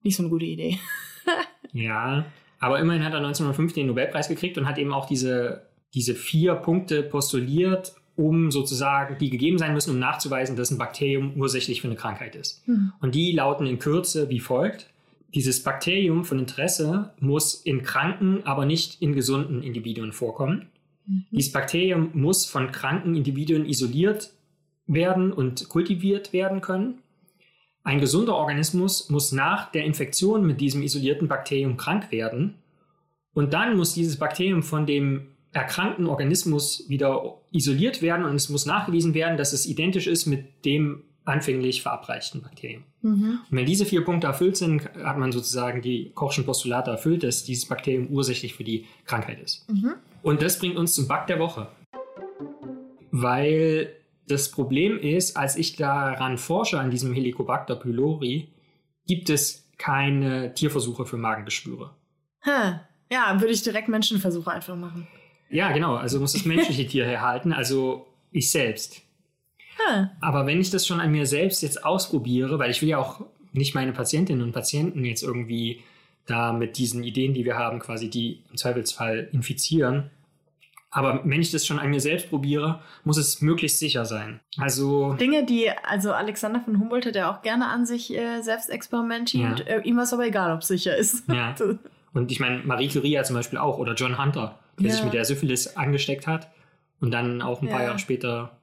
nicht 0.01 0.15
so 0.15 0.24
eine 0.24 0.29
gute 0.32 0.46
Idee. 0.46 0.79
Ja, 1.74 2.25
aber 2.60 2.79
immerhin 2.79 3.03
hat 3.03 3.12
er 3.13 3.17
1905 3.17 3.74
den 3.74 3.88
Nobelpreis 3.88 4.27
gekriegt 4.29 4.58
und 4.58 4.65
hat 4.67 4.77
eben 4.77 4.94
auch 4.94 5.05
diese, 5.08 5.63
diese 5.94 6.15
vier 6.15 6.55
Punkte 6.55 7.03
postuliert, 7.03 7.96
um 8.15 8.51
sozusagen, 8.51 9.17
die 9.17 9.29
gegeben 9.29 9.57
sein 9.57 9.74
müssen, 9.74 9.91
um 9.91 10.00
nachzuweisen, 10.00 10.55
dass 10.55 10.72
ein 10.72 10.77
Bakterium 10.77 11.34
ursächlich 11.36 11.81
für 11.81 11.88
eine 11.88 11.98
Krankheit 11.98 12.36
ist. 12.36 12.65
Hm. 12.65 12.93
Und 13.01 13.15
die 13.15 13.31
lauten 13.31 13.65
in 13.65 13.79
Kürze 13.79 14.29
wie 14.29 14.39
folgt. 14.39 14.89
Dieses 15.34 15.63
Bakterium 15.63 16.24
von 16.24 16.39
Interesse 16.39 17.13
muss 17.19 17.55
in 17.55 17.84
kranken, 17.84 18.43
aber 18.45 18.65
nicht 18.65 19.01
in 19.01 19.13
gesunden 19.13 19.63
Individuen 19.63 20.13
vorkommen. 20.13 20.67
Mhm. 21.05 21.25
Dieses 21.31 21.51
Bakterium 21.51 22.12
muss 22.13 22.45
von 22.45 22.72
kranken 22.72 23.15
Individuen 23.15 23.65
isoliert 23.65 24.31
werden 24.88 25.34
und 25.34 25.67
kultiviert 25.67 26.31
werden 26.31 26.62
können. 26.62 27.00
Ein 27.84 28.00
gesunder 28.00 28.36
Organismus 28.36 29.10
muss 29.10 29.31
nach 29.31 29.72
der 29.72 29.84
Infektion 29.84 30.45
mit 30.45 30.62
diesem 30.62 30.81
isolierten 30.81 31.27
Bakterium 31.27 31.77
krank 31.77 32.12
werden. 32.12 32.55
Und 33.34 33.53
dann 33.53 33.75
muss 33.75 33.93
dieses 33.93 34.17
Bakterium 34.17 34.63
von 34.63 34.86
dem 34.86 35.27
erkrankten 35.56 36.08
Organismus 36.08 36.84
wieder 36.90 37.38
isoliert 37.52 38.02
werden 38.02 38.26
und 38.26 38.36
es 38.36 38.50
muss 38.50 38.66
nachgewiesen 38.66 39.14
werden, 39.14 39.38
dass 39.38 39.54
es 39.54 39.66
identisch 39.66 40.06
ist 40.06 40.26
mit 40.26 40.66
dem 40.66 41.04
anfänglich 41.24 41.82
verabreichten 41.82 42.42
Bakterium. 42.42 42.84
Mhm. 43.02 43.40
Und 43.50 43.58
wenn 43.58 43.66
diese 43.66 43.86
vier 43.86 44.04
Punkte 44.04 44.28
erfüllt 44.28 44.58
sind, 44.58 44.84
hat 45.04 45.18
man 45.18 45.32
sozusagen 45.32 45.82
die 45.82 46.12
Kochschen 46.14 46.46
Postulate 46.46 46.92
erfüllt, 46.92 47.24
dass 47.24 47.46
dieses 47.46 47.66
Bakterium 47.68 48.08
ursächlich 48.10 48.54
für 48.54 48.66
die 48.66 48.86
Krankheit 49.06 49.42
ist. 49.42 49.68
Mhm. 49.70 49.94
Und 50.22 50.42
das 50.42 50.60
bringt 50.60 50.76
uns 50.76 50.94
zum 50.94 51.08
Bug 51.08 51.26
der 51.28 51.40
Woche. 51.40 51.68
Weil 53.12 53.94
das 54.28 54.52
Problem 54.52 55.00
ist, 55.00 55.38
als 55.38 55.56
ich 55.56 55.78
daran 55.78 56.38
forsche, 56.38 56.80
an 56.80 56.92
diesem 56.92 57.14
Helicobacter 57.14 57.78
pylori, 57.78 58.50
gibt 59.08 59.30
es 59.30 59.70
keine 59.78 60.54
Tierversuche 60.54 61.06
für 61.06 61.18
Magengeschwüre. 61.18 61.92
Ha. 62.46 62.82
Ja, 63.10 63.40
würde 63.40 63.54
ich 63.54 63.62
direkt 63.62 63.88
Menschenversuche 63.88 64.52
einfach 64.52 64.76
machen. 64.76 65.08
Ja, 65.50 65.72
genau. 65.72 65.96
Also 65.96 66.20
muss 66.20 66.34
das 66.34 66.46
menschliche 66.46 66.86
Tier 66.86 67.06
herhalten, 67.08 67.54
also 67.54 68.08
ich 68.32 68.52
selbst. 68.52 69.02
Ah, 69.88 70.10
Aber 70.22 70.46
wenn 70.48 70.62
ich 70.62 70.70
das 70.70 70.88
schon 70.88 71.00
an 71.00 71.12
mir 71.12 71.25
selbst 71.25 71.62
jetzt 71.62 71.84
ausprobiere, 71.84 72.60
weil 72.60 72.72
ich 72.72 72.82
will 72.82 72.90
ja 72.90 72.98
auch 72.98 73.22
nicht 73.52 73.75
meine 73.75 73.94
Patientinnen 73.94 74.44
und 74.44 74.52
Patienten 74.52 75.04
jetzt 75.06 75.24
irgendwie 75.24 75.82
da 76.25 76.54
mit 76.54 76.78
diesen 76.78 77.04
Ideen, 77.04 77.34
die 77.34 77.46
wir 77.46 77.58
haben, 77.58 77.80
quasi 77.80 78.10
die 78.10 78.44
im 78.50 78.58
Zweifelsfall 78.58 79.30
infizieren. 79.32 80.10
Aber 80.92 81.22
wenn 81.25 81.42
ich 81.42 81.52
das 81.52 81.66
schon 81.66 81.78
an 81.78 81.90
mir 81.90 82.00
selbst 82.00 82.30
probiere, 82.30 82.82
muss 83.04 83.18
es 83.18 83.42
möglichst 83.42 83.80
sicher 83.80 84.06
sein. 84.06 84.40
Also 84.58 85.14
Dinge, 85.14 85.46
die, 85.46 85.70
also 85.70 86.14
Alexander 86.14 86.62
von 86.62 86.80
Humboldt 86.80 87.06
hat 87.06 87.16
ja 87.18 87.30
auch 87.30 87.42
gerne 87.42 87.68
an 87.68 87.86
sich 87.86 88.16
äh, 88.16 88.42
selbst 88.42 88.70
experimentiert. 88.70 89.60
Ja. 89.60 89.66
Äh, 89.66 89.82
ihm 89.82 89.98
war 89.98 90.04
es 90.04 90.14
aber 90.14 90.25
egal, 90.25 90.54
ob 90.54 90.62
es 90.62 90.70
sicher 90.70 90.96
ist. 90.96 91.28
Ja. 91.28 91.54
Und 92.14 92.32
ich 92.32 92.40
meine, 92.40 92.60
Marie 92.64 92.88
Curie 92.88 93.12
ja 93.12 93.24
zum 93.24 93.36
Beispiel 93.36 93.60
auch 93.60 93.78
oder 93.78 93.94
John 93.94 94.18
Hunter, 94.18 94.58
der 94.79 94.88
Ja. 94.88 94.94
sich 94.96 95.03
mit 95.03 95.13
der 95.13 95.25
Syphilis 95.25 95.75
angesteckt 95.77 96.27
hat 96.27 96.50
und 97.00 97.12
dann 97.12 97.41
auch 97.41 97.62
ein 97.62 97.70
paar 97.70 97.79
Ja. 97.82 97.88
Jahre 97.88 98.00
später. 98.00 98.58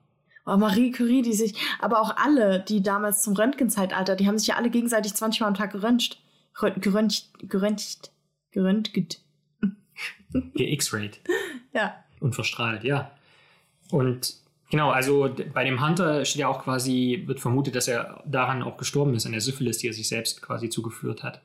Oh, 0.44 0.56
Marie 0.56 0.90
Curie, 0.90 1.22
die 1.22 1.34
sich, 1.34 1.54
aber 1.80 2.00
auch 2.00 2.16
alle, 2.16 2.60
die 2.60 2.82
damals 2.82 3.22
zum 3.22 3.34
Röntgenzeitalter, 3.34 4.16
die 4.16 4.26
haben 4.26 4.38
sich 4.38 4.48
ja 4.48 4.56
alle 4.56 4.70
gegenseitig 4.70 5.14
20 5.14 5.40
Mal 5.40 5.46
am 5.48 5.54
Tag 5.54 5.70
geröntgt. 5.72 6.18
Rö- 6.56 6.78
Geröntgt, 6.80 7.28
geröntgt, 7.48 8.10
geröntgt. 8.50 9.20
Ge-X-rayed 10.54 11.20
Ja. 11.74 11.94
und 12.20 12.34
verstrahlt, 12.34 12.84
ja. 12.84 13.10
Und 13.90 14.34
genau, 14.70 14.90
also 14.90 15.34
bei 15.52 15.64
dem 15.64 15.84
Hunter 15.86 16.24
steht 16.24 16.40
ja 16.40 16.48
auch 16.48 16.64
quasi, 16.64 17.22
wird 17.26 17.40
vermutet, 17.40 17.74
dass 17.76 17.88
er 17.88 18.22
daran 18.26 18.62
auch 18.62 18.76
gestorben 18.78 19.14
ist, 19.14 19.26
an 19.26 19.32
der 19.32 19.40
Syphilis, 19.40 19.78
die 19.78 19.88
er 19.88 19.92
sich 19.92 20.08
selbst 20.08 20.42
quasi 20.42 20.68
zugeführt 20.70 21.22
hat. 21.22 21.40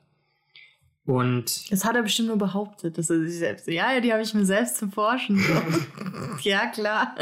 Und 1.08 1.72
Das 1.72 1.86
hat 1.86 1.96
er 1.96 2.04
bestimmt 2.04 2.28
nur 2.28 2.38
behauptet, 2.38 2.98
dass 2.98 3.10
er 3.10 3.24
sich 3.24 3.38
selbst. 3.40 3.66
Ja, 3.68 3.94
ja, 3.94 4.02
die 4.02 4.12
habe 4.12 4.22
ich 4.22 4.34
mir 4.34 4.46
selbst 4.46 4.76
zum 4.78 4.92
Forschen. 4.92 5.42
ja, 6.42 6.68
klar. 6.68 7.16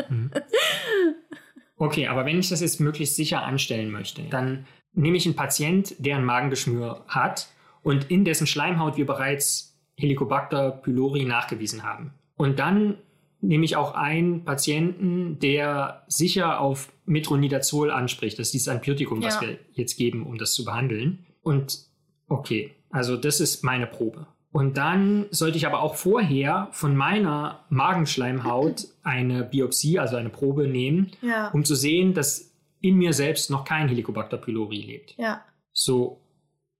okay, 1.77 2.07
aber 2.07 2.25
wenn 2.25 2.39
ich 2.39 2.49
das 2.49 2.61
jetzt 2.61 2.79
möglichst 2.79 3.15
sicher 3.15 3.43
anstellen 3.43 3.91
möchte, 3.91 4.23
dann 4.23 4.65
nehme 4.93 5.17
ich 5.17 5.25
einen 5.25 5.35
Patient, 5.35 5.93
der 5.99 6.17
ein 6.17 6.25
Magengeschwür 6.25 7.05
hat 7.07 7.47
und 7.83 8.09
in 8.09 8.25
dessen 8.25 8.47
Schleimhaut 8.47 8.97
wir 8.97 9.05
bereits 9.05 9.77
Helicobacter 9.97 10.71
pylori 10.71 11.25
nachgewiesen 11.25 11.83
haben. 11.83 12.13
Und 12.37 12.57
dann 12.59 12.97
nehme 13.41 13.65
ich 13.65 13.75
auch 13.75 13.93
einen 13.93 14.43
Patienten, 14.45 15.37
der 15.39 16.03
sicher 16.07 16.59
auf 16.59 16.91
Metronidazol 17.05 17.91
anspricht. 17.91 18.39
Das 18.39 18.47
ist 18.47 18.53
dieses 18.53 18.67
Antibiotikum, 18.67 19.21
was 19.21 19.35
Ja. 19.35 19.41
wir 19.41 19.59
jetzt 19.73 19.95
geben, 19.97 20.25
um 20.25 20.39
das 20.39 20.53
zu 20.53 20.65
behandeln. 20.65 21.25
Und 21.43 21.85
okay, 22.27 22.73
also 22.95 23.17
das 23.17 23.39
ist 23.39 23.63
meine 23.63 23.87
Probe. 23.87 24.25
Und 24.51 24.77
dann 24.77 25.25
sollte 25.31 25.57
ich 25.57 25.67
aber 25.67 25.81
auch 25.81 25.95
vorher 25.95 26.69
von 26.71 26.95
meiner 26.95 27.65
Magenschleimhaut 27.69 28.87
eine 29.03 29.43
Biopsie, 29.43 29.99
also 29.99 30.15
eine 30.15 30.29
Probe 30.29 30.67
nehmen, 30.67 31.11
Ja. 31.21 31.49
um 31.49 31.65
zu 31.65 31.75
sehen, 31.75 32.13
dass 32.13 32.51
in 32.79 32.95
mir 32.95 33.13
selbst 33.13 33.49
noch 33.49 33.65
kein 33.65 33.89
Helicobacter 33.89 34.37
pylori 34.37 34.81
lebt. 34.81 35.15
Ja. 35.17 35.43
So, 35.73 36.21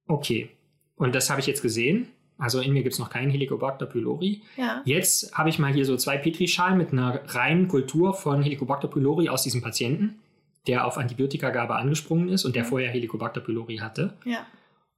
okay. 0.07 0.49
Und 0.95 1.15
das 1.15 1.29
habe 1.29 1.41
ich 1.41 1.47
jetzt 1.47 1.61
gesehen. 1.61 2.07
Also 2.37 2.59
in 2.61 2.73
mir 2.73 2.83
gibt 2.83 2.93
es 2.93 2.99
noch 2.99 3.09
keinen 3.09 3.31
Helicobacter 3.31 3.85
pylori. 3.85 4.41
Ja. 4.57 4.81
Jetzt 4.85 5.33
habe 5.37 5.49
ich 5.49 5.57
mal 5.59 5.73
hier 5.73 5.85
so 5.85 5.97
zwei 5.97 6.17
Petrischalen 6.17 6.77
mit 6.77 6.91
einer 6.91 7.21
reinen 7.33 7.67
Kultur 7.67 8.13
von 8.13 8.41
Helicobacter 8.43 8.87
pylori 8.87 9.29
aus 9.29 9.43
diesem 9.43 9.61
Patienten, 9.61 10.19
der 10.67 10.85
auf 10.85 10.97
Antibiotikagabe 10.97 11.75
angesprungen 11.75 12.29
ist 12.29 12.45
und 12.45 12.55
der 12.55 12.63
Mhm. 12.63 12.67
vorher 12.67 12.89
Helicobacter 12.91 13.41
pylori 13.41 13.77
hatte. 13.77 14.13
Ja. 14.25 14.45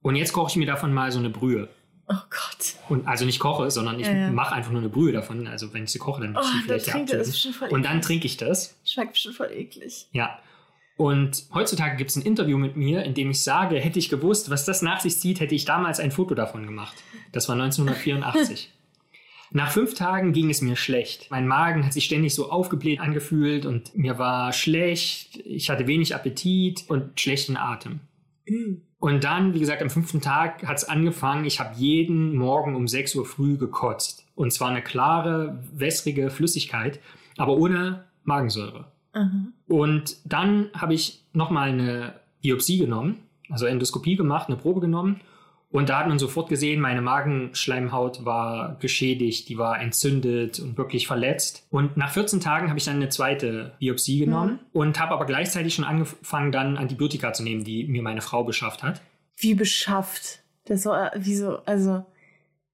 Und 0.02 0.16
jetzt 0.16 0.32
koche 0.32 0.50
ich 0.50 0.56
mir 0.56 0.66
davon 0.66 0.92
mal 0.94 1.10
so 1.12 1.18
eine 1.18 1.30
Brühe. 1.30 1.68
Oh 2.10 2.14
Gott. 2.30 2.74
Und 2.88 3.06
also 3.06 3.26
nicht 3.26 3.38
koche, 3.38 3.70
sondern 3.70 4.00
ich 4.00 4.06
Ja, 4.06 4.14
ja. 4.14 4.30
mache 4.30 4.54
einfach 4.54 4.70
nur 4.70 4.80
eine 4.80 4.88
Brühe 4.88 5.12
davon. 5.12 5.46
Also 5.46 5.74
wenn 5.74 5.84
ich 5.84 5.90
sie 5.90 5.98
koche, 5.98 6.22
dann 6.22 6.34
Oh, 6.36 6.40
muss 6.40 6.46
ich 6.54 6.66
da 6.66 6.78
vielleicht 6.78 7.12
er. 7.12 7.18
Das 7.18 7.38
schon 7.40 7.52
Und 7.70 7.84
dann 7.84 8.00
trinke 8.00 8.26
ich 8.26 8.36
das. 8.38 8.78
Schmeckt 8.84 9.12
bestimmt 9.12 9.36
voll 9.36 9.50
eklig. 9.52 10.06
Ja. 10.12 10.38
Und 10.96 11.44
heutzutage 11.52 11.96
gibt 11.96 12.10
es 12.10 12.16
ein 12.16 12.22
Interview 12.22 12.58
mit 12.58 12.76
mir, 12.76 13.04
in 13.04 13.14
dem 13.14 13.30
ich 13.30 13.42
sage, 13.42 13.76
hätte 13.78 13.98
ich 13.98 14.08
gewusst, 14.08 14.50
was 14.50 14.64
das 14.64 14.82
nach 14.82 15.00
sich 15.00 15.18
zieht, 15.20 15.38
hätte 15.38 15.54
ich 15.54 15.64
damals 15.64 16.00
ein 16.00 16.10
Foto 16.10 16.34
davon 16.34 16.64
gemacht. 16.66 16.96
Das 17.32 17.48
war 17.48 17.54
1984. 17.54 18.72
Nach 19.50 19.70
fünf 19.70 19.94
Tagen 19.94 20.32
ging 20.34 20.50
es 20.50 20.60
mir 20.60 20.76
schlecht. 20.76 21.30
Mein 21.30 21.46
Magen 21.46 21.86
hat 21.86 21.94
sich 21.94 22.04
ständig 22.04 22.34
so 22.34 22.50
aufgebläht 22.50 23.00
angefühlt 23.00 23.64
und 23.64 23.96
mir 23.96 24.18
war 24.18 24.52
schlecht. 24.52 25.38
Ich 25.38 25.70
hatte 25.70 25.86
wenig 25.86 26.14
Appetit 26.14 26.84
und 26.88 27.18
schlechten 27.18 27.56
Atem. 27.56 28.00
Und 28.98 29.24
dann, 29.24 29.54
wie 29.54 29.60
gesagt, 29.60 29.82
am 29.82 29.90
fünften 29.90 30.20
Tag 30.20 30.66
hat 30.66 30.78
es 30.78 30.84
angefangen. 30.84 31.44
Ich 31.44 31.60
habe 31.60 31.76
jeden 31.76 32.34
Morgen 32.36 32.74
um 32.74 32.88
6 32.88 33.14
Uhr 33.14 33.26
früh 33.26 33.56
gekotzt. 33.56 34.26
Und 34.34 34.52
zwar 34.52 34.70
eine 34.70 34.82
klare, 34.82 35.62
wässrige 35.72 36.30
Flüssigkeit, 36.30 37.00
aber 37.36 37.56
ohne 37.56 38.04
Magensäure. 38.24 38.86
Aha. 39.12 39.30
Und 39.68 40.16
dann 40.24 40.70
habe 40.74 40.94
ich 40.94 41.24
nochmal 41.32 41.70
eine 41.70 42.14
Biopsie 42.42 42.78
genommen, 42.78 43.18
also 43.50 43.66
Endoskopie 43.66 44.16
gemacht, 44.16 44.48
eine 44.48 44.56
Probe 44.56 44.80
genommen. 44.80 45.20
Und 45.70 45.90
da 45.90 45.98
hat 45.98 46.08
man 46.08 46.18
sofort 46.18 46.48
gesehen, 46.48 46.80
meine 46.80 47.02
Magenschleimhaut 47.02 48.24
war 48.24 48.76
geschädigt, 48.80 49.48
die 49.50 49.58
war 49.58 49.80
entzündet 49.80 50.60
und 50.60 50.78
wirklich 50.78 51.06
verletzt. 51.06 51.66
Und 51.70 51.96
nach 51.98 52.10
14 52.10 52.40
Tagen 52.40 52.68
habe 52.68 52.78
ich 52.78 52.86
dann 52.86 52.96
eine 52.96 53.10
zweite 53.10 53.72
Biopsie 53.78 54.20
genommen 54.20 54.60
und 54.72 54.98
habe 54.98 55.12
aber 55.12 55.26
gleichzeitig 55.26 55.74
schon 55.74 55.84
angefangen, 55.84 56.52
dann 56.52 56.78
Antibiotika 56.78 57.32
zu 57.34 57.42
nehmen, 57.42 57.64
die 57.64 57.84
mir 57.84 58.02
meine 58.02 58.22
Frau 58.22 58.44
beschafft 58.44 58.82
hat. 58.82 59.02
Wie 59.36 59.54
beschafft. 59.54 60.40
Das 60.64 60.82
so, 60.84 60.92
äh, 60.92 61.10
wie 61.16 61.36
so, 61.36 61.58
also, 61.66 62.04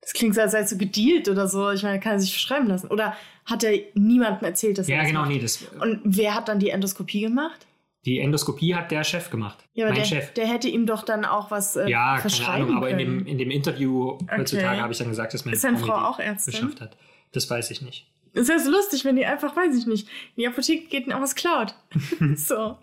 das 0.00 0.12
klingt 0.12 0.34
so, 0.36 0.40
als 0.42 0.52
sei 0.52 0.60
es 0.60 0.70
so 0.70 0.76
gedealt 0.76 1.28
oder 1.28 1.48
so. 1.48 1.70
Ich 1.72 1.82
meine, 1.82 1.98
kann 1.98 2.12
er 2.12 2.20
sich 2.20 2.32
verschreiben 2.32 2.68
lassen. 2.68 2.88
Oder 2.88 3.16
hat 3.44 3.64
er 3.64 3.76
niemandem 3.94 4.44
erzählt, 4.44 4.78
dass 4.78 4.88
er 4.88 4.96
Ja, 4.96 5.00
das 5.02 5.08
genau, 5.08 5.20
macht? 5.22 5.30
nee, 5.30 5.40
das, 5.40 5.64
Und 5.80 6.00
wer 6.04 6.34
hat 6.34 6.48
dann 6.48 6.60
die 6.60 6.70
Endoskopie 6.70 7.22
gemacht? 7.22 7.66
Die 8.04 8.20
Endoskopie 8.20 8.74
hat 8.74 8.90
der 8.90 9.04
Chef 9.04 9.30
gemacht. 9.30 9.64
Ja, 9.72 9.86
mein 9.86 9.94
der, 9.94 10.04
Chef. 10.04 10.32
der 10.34 10.46
hätte 10.46 10.68
ihm 10.68 10.86
doch 10.86 11.02
dann 11.02 11.24
auch 11.24 11.50
was 11.50 11.76
äh, 11.76 11.88
Ja, 11.88 12.10
keine 12.10 12.20
verschreiben 12.20 12.64
Ahnung, 12.64 12.76
aber 12.76 12.90
in 12.90 12.98
dem, 12.98 13.26
in 13.26 13.38
dem 13.38 13.50
Interview 13.50 14.18
heutzutage 14.30 14.80
habe 14.80 14.92
ich 14.92 14.98
dann 14.98 15.08
gesagt, 15.08 15.32
dass 15.34 15.44
meine 15.44 15.54
Ist 15.56 15.62
seine 15.62 15.78
Frau 15.78 15.94
auch 15.94 16.18
Ärztin? 16.18 16.52
beschafft 16.52 16.80
hat. 16.80 16.96
Das 17.32 17.48
weiß 17.48 17.70
ich 17.70 17.82
nicht. 17.82 18.06
Ist 18.34 18.48
ja 18.48 18.58
so 18.58 18.70
lustig, 18.70 19.04
wenn 19.04 19.16
die 19.16 19.24
einfach, 19.24 19.56
weiß 19.56 19.76
ich 19.76 19.86
nicht, 19.86 20.08
in 20.36 20.42
die 20.42 20.48
Apotheke 20.48 20.88
geht 20.88 21.06
und 21.06 21.12
auch 21.12 21.20
was 21.20 21.34
klaut. 21.34 21.74
so. 22.36 22.76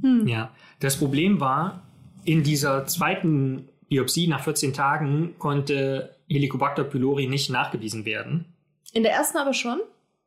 Hm. 0.00 0.26
Ja, 0.26 0.50
das 0.80 0.96
Problem 0.96 1.40
war, 1.40 1.82
in 2.24 2.42
dieser 2.42 2.86
zweiten 2.86 3.68
Biopsie 3.88 4.26
nach 4.26 4.42
14 4.42 4.72
Tagen 4.72 5.34
konnte 5.38 6.16
Helicobacter 6.28 6.84
pylori 6.84 7.26
nicht 7.26 7.50
nachgewiesen 7.50 8.06
werden. 8.06 8.46
In 8.94 9.02
der 9.02 9.12
ersten 9.12 9.38
aber 9.38 9.52
schon? 9.52 9.80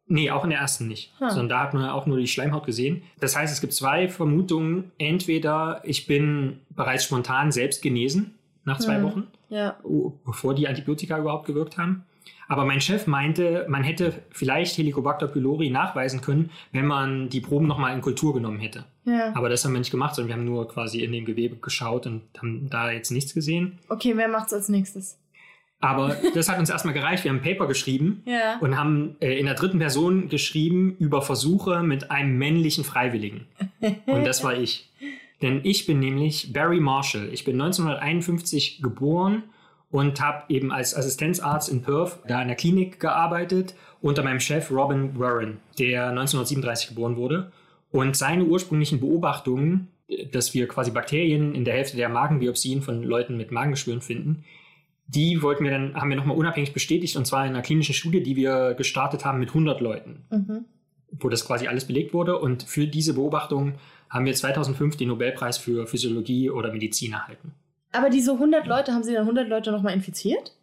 Nee, 0.08 0.30
auch 0.30 0.44
in 0.44 0.52
der 0.52 0.60
ersten 0.60 0.88
nicht. 0.88 1.14
Hm. 1.20 1.30
Sondern 1.30 1.50
da 1.50 1.60
hat 1.62 1.74
man 1.74 1.90
auch 1.90 2.06
nur 2.06 2.18
die 2.20 2.28
Schleimhaut 2.28 2.66
gesehen. 2.66 3.02
Das 3.20 3.36
heißt, 3.36 3.52
es 3.52 3.60
gibt 3.62 3.74
zwei 3.74 4.08
Vermutungen. 4.08 4.92
Entweder 5.00 5.82
ich 5.84 6.06
bin 6.06 6.60
bereits 6.70 7.06
spontan 7.06 7.52
selbst 7.52 7.82
genesen 7.82 8.36
nach 8.66 8.80
zwei 8.80 8.98
Hm. 8.98 9.04
Wochen, 9.04 9.28
Ja. 9.50 9.78
oh, 9.84 10.14
bevor 10.26 10.54
die 10.56 10.68
Antibiotika 10.68 11.18
überhaupt 11.18 11.48
gewirkt 11.48 11.78
haben. 11.78 12.04
Aber 12.48 12.64
mein 12.66 12.80
Chef 12.82 13.08
meinte, 13.08 13.66
man 13.70 13.84
hätte 13.84 14.14
vielleicht 14.30 14.78
Helicobacter 14.78 15.28
pylori 15.28 15.72
nachweisen 15.72 16.22
können, 16.22 16.52
wenn 16.72 16.86
man 16.86 17.30
die 17.30 17.42
Proben 17.42 17.66
nochmal 17.66 17.96
in 17.96 18.02
Kultur 18.02 18.36
genommen 18.36 18.60
hätte. 18.60 18.86
Ja. 19.06 19.36
Aber 19.36 19.50
das 19.50 19.66
haben 19.66 19.74
wir 19.74 19.80
nicht 19.80 19.90
gemacht, 19.90 20.14
sondern 20.14 20.30
wir 20.30 20.36
haben 20.36 20.46
nur 20.46 20.68
quasi 20.68 21.04
in 21.04 21.12
dem 21.12 21.26
Gewebe 21.26 21.56
geschaut 21.56 22.06
und 22.06 22.22
haben 22.38 22.68
da 22.70 22.92
jetzt 22.92 23.10
nichts 23.12 23.34
gesehen. 23.34 23.80
Okay, 23.90 24.14
wer 24.16 24.28
macht's 24.28 24.54
als 24.54 24.70
nächstes? 24.70 25.18
Aber 25.82 26.16
das 26.34 26.50
hat 26.50 26.58
uns 26.58 26.70
erstmal 26.70 26.94
gereicht. 26.94 27.24
Wir 27.24 27.30
haben 27.32 27.38
ein 27.40 27.44
Paper 27.44 27.68
geschrieben 27.68 28.24
Ja. 28.26 28.58
und 28.60 28.78
haben 28.78 29.16
äh, 29.20 29.38
in 29.38 29.46
der 29.46 29.56
dritten 29.56 29.80
Person 29.80 30.30
geschrieben 30.30 30.96
über 31.00 31.22
Versuche 31.22 31.84
mit 31.84 32.10
einem 32.12 32.38
männlichen 32.38 32.84
Freiwilligen. 32.84 33.46
Und 34.08 34.26
das 34.26 34.44
war 34.44 34.56
ich. 34.56 34.90
Denn 35.42 35.62
ich 35.64 35.86
bin 35.86 36.00
nämlich 36.00 36.54
Barry 36.54 36.80
Marshall. 36.80 37.30
Ich 37.34 37.44
bin 37.44 37.60
1951 37.62 38.82
geboren 38.82 39.44
und 39.92 40.22
habe 40.22 40.44
eben 40.50 40.72
als 40.72 40.96
Assistenzarzt 40.96 41.70
in 41.70 41.82
Perth 41.82 42.20
da 42.28 42.42
in 42.42 42.48
der 42.48 42.58
Klinik 42.58 43.00
gearbeitet 43.00 43.76
unter 44.02 44.24
meinem 44.24 44.40
Chef 44.40 44.72
Robin 44.72 45.20
Warren, 45.20 45.58
der 45.78 46.10
1937 46.10 46.90
geboren 46.90 47.16
wurde. 47.18 47.52
Und 47.92 48.16
seine 48.18 48.46
ursprünglichen 48.46 49.00
Beobachtungen, 49.00 49.90
äh, 50.08 50.26
dass 50.28 50.54
wir 50.54 50.68
quasi 50.68 50.92
Bakterien 50.92 51.54
in 51.54 51.66
der 51.66 51.76
Hälfte 51.76 51.98
der 51.98 52.10
Magenbiopsien 52.10 52.82
von 52.82 53.04
Leuten 53.04 53.38
mit 53.38 53.52
Magengeschwüren 53.52 54.02
finden, 54.02 54.44
die 55.08 55.42
wollten 55.42 55.64
wir 55.64 55.72
dann, 55.72 55.96
haben 55.96 56.10
wir 56.10 56.18
nochmal 56.18 56.38
unabhängig 56.38 56.74
bestätigt 56.74 57.16
und 57.16 57.26
zwar 57.26 57.44
in 57.46 57.50
einer 57.54 57.62
klinischen 57.62 57.94
Studie, 57.94 58.24
die 58.24 58.36
wir 58.36 58.74
gestartet 58.74 59.24
haben 59.26 59.40
mit 59.40 59.50
100 59.50 59.80
Leuten, 59.82 60.26
Mhm. 60.32 60.66
wo 61.12 61.30
das 61.30 61.46
quasi 61.46 61.68
alles 61.68 61.86
belegt 61.86 62.14
wurde. 62.14 62.40
Und 62.40 62.64
für 62.64 62.88
diese 62.88 63.14
Beobachtung 63.14 63.76
haben 64.10 64.26
wir 64.26 64.34
2005 64.34 64.98
den 64.98 65.10
Nobelpreis 65.10 65.58
für 65.58 65.86
Physiologie 65.88 66.50
oder 66.50 66.72
Medizin 66.72 67.14
erhalten. 67.14 67.54
Aber 67.92 68.10
diese 68.10 68.34
100 68.34 68.66
Leute, 68.68 68.94
haben 68.94 69.04
sie 69.04 69.14
dann 69.14 69.24
100 69.26 69.48
Leute 69.48 69.72
nochmal 69.72 69.94
infiziert? 69.94 70.54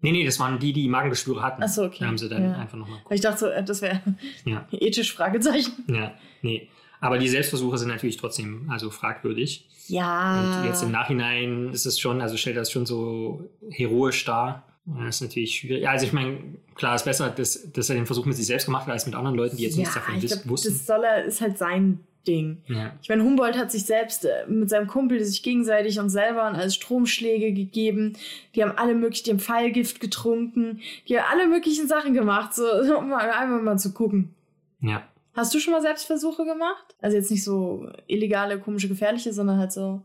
Nee, 0.00 0.12
nee, 0.12 0.24
das 0.24 0.38
waren 0.38 0.60
die, 0.60 0.72
die 0.72 0.88
Magengeschwüre 0.88 1.42
hatten. 1.42 1.60
Ach 1.62 1.68
so, 1.68 1.82
okay. 1.84 1.96
Da 2.00 2.06
haben 2.06 2.18
sie 2.18 2.28
dann 2.28 2.42
Ja. 2.44 2.52
einfach 2.56 2.78
nochmal. 2.78 3.00
Ich 3.10 3.20
dachte, 3.20 3.38
so, 3.40 3.46
äh, 3.48 3.64
das 3.64 3.82
wäre 3.82 4.00
Ja, 4.44 4.66
ethisch 4.72 5.12
Fragezeichen. 5.12 5.72
ja, 5.88 6.12
nee. 6.42 6.68
Aber 7.00 7.18
die 7.18 7.28
Selbstversuche 7.28 7.78
sind 7.78 7.88
natürlich 7.88 8.16
trotzdem 8.16 8.68
also 8.70 8.90
fragwürdig. 8.90 9.68
Ja. 9.88 10.60
Und 10.60 10.66
jetzt 10.66 10.82
im 10.82 10.90
Nachhinein 10.90 11.70
ist 11.72 11.86
es 11.86 11.98
schon, 11.98 12.20
also 12.20 12.36
stellt 12.36 12.56
das 12.56 12.70
schon 12.70 12.86
so 12.86 13.50
heroisch 13.70 14.24
dar. 14.24 14.64
Das 14.86 15.16
ist 15.16 15.20
natürlich 15.20 15.56
schwierig. 15.56 15.82
Ja, 15.82 15.90
also 15.90 16.06
ich 16.06 16.12
meine, 16.12 16.38
klar 16.74 16.94
ist 16.94 17.04
besser, 17.04 17.28
dass, 17.28 17.70
dass 17.72 17.90
er 17.90 17.96
den 17.96 18.06
Versuch 18.06 18.24
mit 18.24 18.36
sich 18.36 18.46
selbst 18.46 18.64
gemacht 18.64 18.86
hat, 18.86 18.92
als 18.92 19.04
mit 19.04 19.14
anderen 19.14 19.36
Leuten, 19.36 19.56
die 19.56 19.64
jetzt 19.64 19.74
ja, 19.74 19.80
nichts 19.80 19.94
davon 19.94 20.16
ich 20.16 20.26
glaub, 20.26 20.48
wussten. 20.48 20.72
Das 20.72 20.86
soll 20.86 21.04
er, 21.04 21.24
ist 21.24 21.40
halt 21.40 21.58
sein 21.58 22.00
Ding. 22.26 22.58
Ja. 22.66 22.92
Ich 23.02 23.08
meine, 23.08 23.22
Humboldt 23.22 23.56
hat 23.56 23.70
sich 23.70 23.84
selbst 23.84 24.24
äh, 24.24 24.46
mit 24.48 24.70
seinem 24.70 24.86
Kumpel 24.86 25.22
sich 25.22 25.42
gegenseitig 25.42 25.98
und 25.98 26.08
selber 26.08 26.44
als 26.44 26.74
Stromschläge 26.74 27.52
gegeben. 27.52 28.16
Die 28.54 28.62
haben 28.62 28.76
alle 28.76 28.94
möglich, 28.94 29.22
die 29.22 29.30
haben 29.30 29.40
Pfeilgift 29.40 30.00
getrunken. 30.00 30.80
Die 31.06 31.18
haben 31.18 31.26
alle 31.30 31.48
möglichen 31.48 31.86
Sachen 31.86 32.14
gemacht, 32.14 32.54
so, 32.54 32.64
um 32.96 33.12
einfach 33.12 33.62
mal 33.62 33.78
zu 33.78 33.92
gucken. 33.92 34.34
ja. 34.80 35.02
Hast 35.38 35.54
du 35.54 35.60
schon 35.60 35.72
mal 35.72 35.80
Selbstversuche 35.80 36.44
gemacht? 36.44 36.96
Also 37.00 37.16
jetzt 37.16 37.30
nicht 37.30 37.44
so 37.44 37.88
illegale, 38.08 38.58
komische, 38.58 38.88
gefährliche, 38.88 39.32
sondern 39.32 39.58
halt 39.58 39.70
so. 39.70 40.02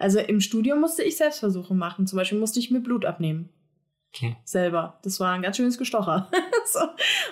Also 0.00 0.18
im 0.18 0.40
Studium 0.40 0.80
musste 0.80 1.04
ich 1.04 1.16
Selbstversuche 1.16 1.74
machen. 1.74 2.08
Zum 2.08 2.16
Beispiel 2.16 2.40
musste 2.40 2.58
ich 2.58 2.72
mir 2.72 2.80
Blut 2.80 3.04
abnehmen. 3.04 3.50
Okay. 4.12 4.36
Selber. 4.42 4.98
Das 5.04 5.20
war 5.20 5.32
ein 5.32 5.42
ganz 5.42 5.58
schönes 5.58 5.78
Gestocher. 5.78 6.28
so. 6.66 6.80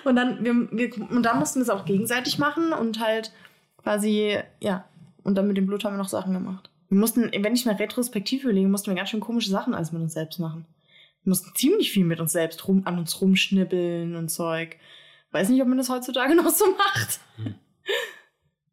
Und 0.05 0.15
dann, 0.15 0.45
wir, 0.45 0.53
wir, 0.71 1.11
und 1.11 1.23
dann 1.23 1.37
mussten 1.37 1.59
wir 1.59 1.63
es 1.63 1.69
auch 1.69 1.83
gegenseitig 1.83 2.39
machen 2.39 2.71
und 2.71 3.01
halt 3.01 3.33
quasi, 3.75 4.39
ja. 4.61 4.85
Und 5.23 5.35
dann 5.35 5.47
mit 5.47 5.57
dem 5.57 5.67
Blut 5.67 5.83
haben 5.83 5.95
wir 5.95 6.01
noch 6.01 6.07
Sachen 6.07 6.33
gemacht. 6.33 6.69
Wir 6.87 6.97
mussten, 6.97 7.29
wenn 7.29 7.55
ich 7.55 7.65
mal 7.65 7.75
retrospektiv 7.75 8.45
überlege, 8.45 8.69
mussten 8.69 8.89
wir 8.89 8.95
ganz 8.95 9.09
schön 9.09 9.19
komische 9.19 9.49
Sachen 9.49 9.73
alles 9.73 9.91
mit 9.91 10.01
uns 10.01 10.13
selbst 10.13 10.39
machen. 10.39 10.65
Wir 11.25 11.31
mussten 11.31 11.53
ziemlich 11.55 11.91
viel 11.91 12.05
mit 12.05 12.21
uns 12.21 12.31
selbst 12.31 12.65
rum, 12.69 12.83
an 12.85 12.99
uns 12.99 13.19
rumschnippeln 13.19 14.15
und 14.15 14.29
Zeug. 14.29 14.77
Weiß 15.33 15.49
nicht, 15.49 15.61
ob 15.61 15.67
man 15.67 15.77
das 15.77 15.89
heutzutage 15.89 16.33
noch 16.41 16.49
so 16.49 16.65
macht. 16.77 17.19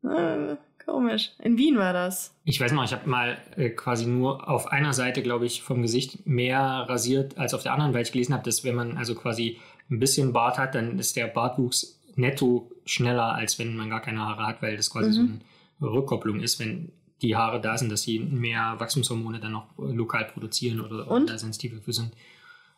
Äh, 0.04 0.56
komisch. 0.84 1.30
In 1.38 1.58
Wien 1.58 1.76
war 1.78 1.92
das. 1.92 2.34
Ich 2.44 2.60
weiß 2.60 2.72
noch, 2.72 2.84
ich 2.84 2.92
habe 2.92 3.08
mal 3.08 3.38
äh, 3.56 3.70
quasi 3.70 4.06
nur 4.06 4.48
auf 4.48 4.66
einer 4.68 4.92
Seite, 4.92 5.22
glaube 5.22 5.46
ich, 5.46 5.62
vom 5.62 5.82
Gesicht 5.82 6.26
mehr 6.26 6.60
rasiert 6.60 7.38
als 7.38 7.54
auf 7.54 7.62
der 7.62 7.72
anderen, 7.72 7.92
weil 7.94 8.02
ich 8.02 8.12
gelesen 8.12 8.34
habe, 8.34 8.44
dass 8.44 8.64
wenn 8.64 8.74
man 8.74 8.96
also 8.96 9.14
quasi 9.14 9.58
ein 9.90 9.98
bisschen 9.98 10.32
Bart 10.32 10.58
hat, 10.58 10.74
dann 10.74 10.98
ist 10.98 11.16
der 11.16 11.26
Bartwuchs 11.26 11.98
netto 12.14 12.70
schneller, 12.84 13.34
als 13.34 13.58
wenn 13.58 13.76
man 13.76 13.90
gar 13.90 14.00
keine 14.00 14.20
Haare 14.20 14.46
hat, 14.46 14.62
weil 14.62 14.76
das 14.76 14.90
quasi 14.90 15.12
so 15.12 15.22
Mhm. 15.22 15.40
eine 15.80 15.90
Rückkopplung 15.90 16.40
ist, 16.40 16.58
wenn 16.60 16.92
die 17.22 17.36
Haare 17.36 17.60
da 17.60 17.76
sind, 17.76 17.90
dass 17.92 18.02
sie 18.02 18.18
mehr 18.18 18.76
Wachstumshormone 18.78 19.40
dann 19.40 19.52
noch 19.52 19.66
lokal 19.78 20.24
produzieren 20.26 20.80
oder, 20.80 21.10
oder 21.10 21.26
da 21.26 21.38
sensibel 21.38 21.80
für 21.80 21.92
sind. 21.92 22.12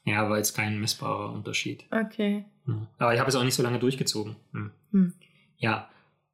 Ja, 0.04 0.28
weil 0.28 0.40
es 0.40 0.52
kein 0.54 0.80
messbarer 0.80 1.32
Unterschied. 1.32 1.85
Okay. 1.90 2.44
Ja. 2.66 2.87
Aber 2.99 3.14
ich 3.14 3.21
habe 3.21 3.28
es 3.28 3.37
auch 3.37 3.44
nicht 3.44 3.54
so 3.54 3.62
lange 3.62 3.78
durchgezogen. 3.78 4.37
Hm. 4.52 4.71
Hm. 4.92 5.12
Ja, 5.59 5.88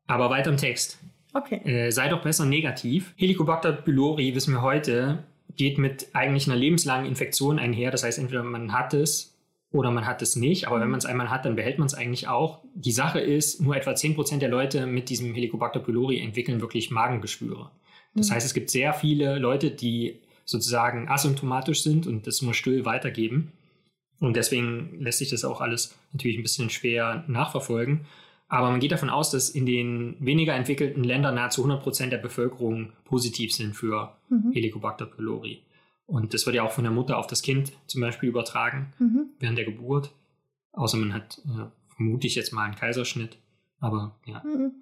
aber 0.07 0.31
weiter 0.31 0.51
im 0.51 0.57
Text. 0.57 0.99
Okay. 1.35 1.57
Äh, 1.65 1.91
sei 1.91 2.09
doch 2.09 2.23
besser 2.23 2.47
negativ. 2.47 3.13
Helicobacter 3.17 3.73
pylori, 3.73 4.35
wissen 4.35 4.55
wir 4.55 4.63
heute, 4.63 5.25
geht 5.57 5.77
mit 5.77 6.09
eigentlich 6.15 6.47
einer 6.49 6.57
lebenslangen 6.59 7.07
Infektion 7.07 7.59
einher. 7.59 7.91
Das 7.91 8.05
heißt, 8.05 8.19
entweder 8.19 8.43
man 8.43 8.73
hat 8.73 8.95
es 8.95 9.35
oder 9.71 9.91
man 9.91 10.07
hat 10.07 10.23
es 10.23 10.35
nicht. 10.37 10.67
Aber 10.67 10.81
wenn 10.81 10.89
man 10.89 10.99
es 10.99 11.05
einmal 11.05 11.29
hat, 11.29 11.45
dann 11.45 11.57
behält 11.57 11.79
man 11.79 11.87
es 11.87 11.95
eigentlich 11.95 12.27
auch. 12.27 12.63
Die 12.75 12.93
Sache 12.93 13.21
ist, 13.21 13.61
nur 13.61 13.77
etwa 13.77 13.91
10% 13.91 14.39
der 14.39 14.49
Leute 14.49 14.87
mit 14.87 15.11
diesem 15.11 15.35
Helicobacter 15.35 15.81
pylori 15.81 16.19
entwickeln 16.21 16.63
wirklich 16.63 16.91
Magengeschwüre. 16.91 17.71
Das 18.15 18.31
Mhm. 18.31 18.35
heißt, 18.35 18.47
es 18.47 18.55
gibt 18.55 18.71
sehr 18.71 18.95
viele 18.95 19.39
Leute, 19.39 19.71
die 19.71 20.21
sozusagen 20.47 21.09
asymptomatisch 21.11 21.83
sind 21.83 22.07
und 22.07 22.27
das 22.27 22.41
nur 22.41 22.55
still 22.55 22.87
weitergeben. 22.87 23.53
Und 24.21 24.35
deswegen 24.37 25.01
lässt 25.01 25.19
sich 25.19 25.31
das 25.31 25.45
auch 25.45 25.61
alles 25.61 25.97
natürlich 26.13 26.39
ein 26.39 26.43
bisschen 26.43 26.71
schwer 26.71 27.25
nachverfolgen. 27.29 28.07
Aber 28.49 28.71
man 28.71 28.81
geht 28.81 28.93
davon 28.93 29.11
aus, 29.11 29.31
dass 29.31 29.51
in 29.51 29.67
den 29.67 30.17
weniger 30.21 30.55
entwickelten 30.55 31.05
Ländern 31.05 31.35
nahezu 31.35 31.63
100% 31.65 32.09
der 32.09 32.19
Bevölkerung 32.19 32.93
positiv 33.05 33.53
sind 33.53 33.75
für 33.77 34.17
Mhm. 34.31 34.53
Helicobacter 34.53 35.07
pylori. 35.07 35.63
Und 36.07 36.33
das 36.33 36.47
wird 36.47 36.57
ja 36.57 36.63
auch 36.63 36.73
von 36.73 36.85
der 36.85 36.93
Mutter 36.93 37.19
auf 37.19 37.27
das 37.27 37.43
Kind 37.43 37.73
zum 37.87 38.01
Beispiel 38.01 38.31
übertragen 38.31 38.93
Mhm. 38.99 39.27
während 39.39 39.59
der 39.59 39.67
Geburt. 39.67 40.11
Außer 40.73 40.97
man 40.97 41.13
hat, 41.13 41.39
äh, 41.45 41.67
vermute 41.95 42.27
ich 42.27 42.35
jetzt 42.35 42.53
mal, 42.53 42.65
einen 42.65 42.75
Kaiserschnitt. 42.75 43.37
Aber 43.81 44.17
ja. 44.25 44.43
Mhm. 44.45 44.73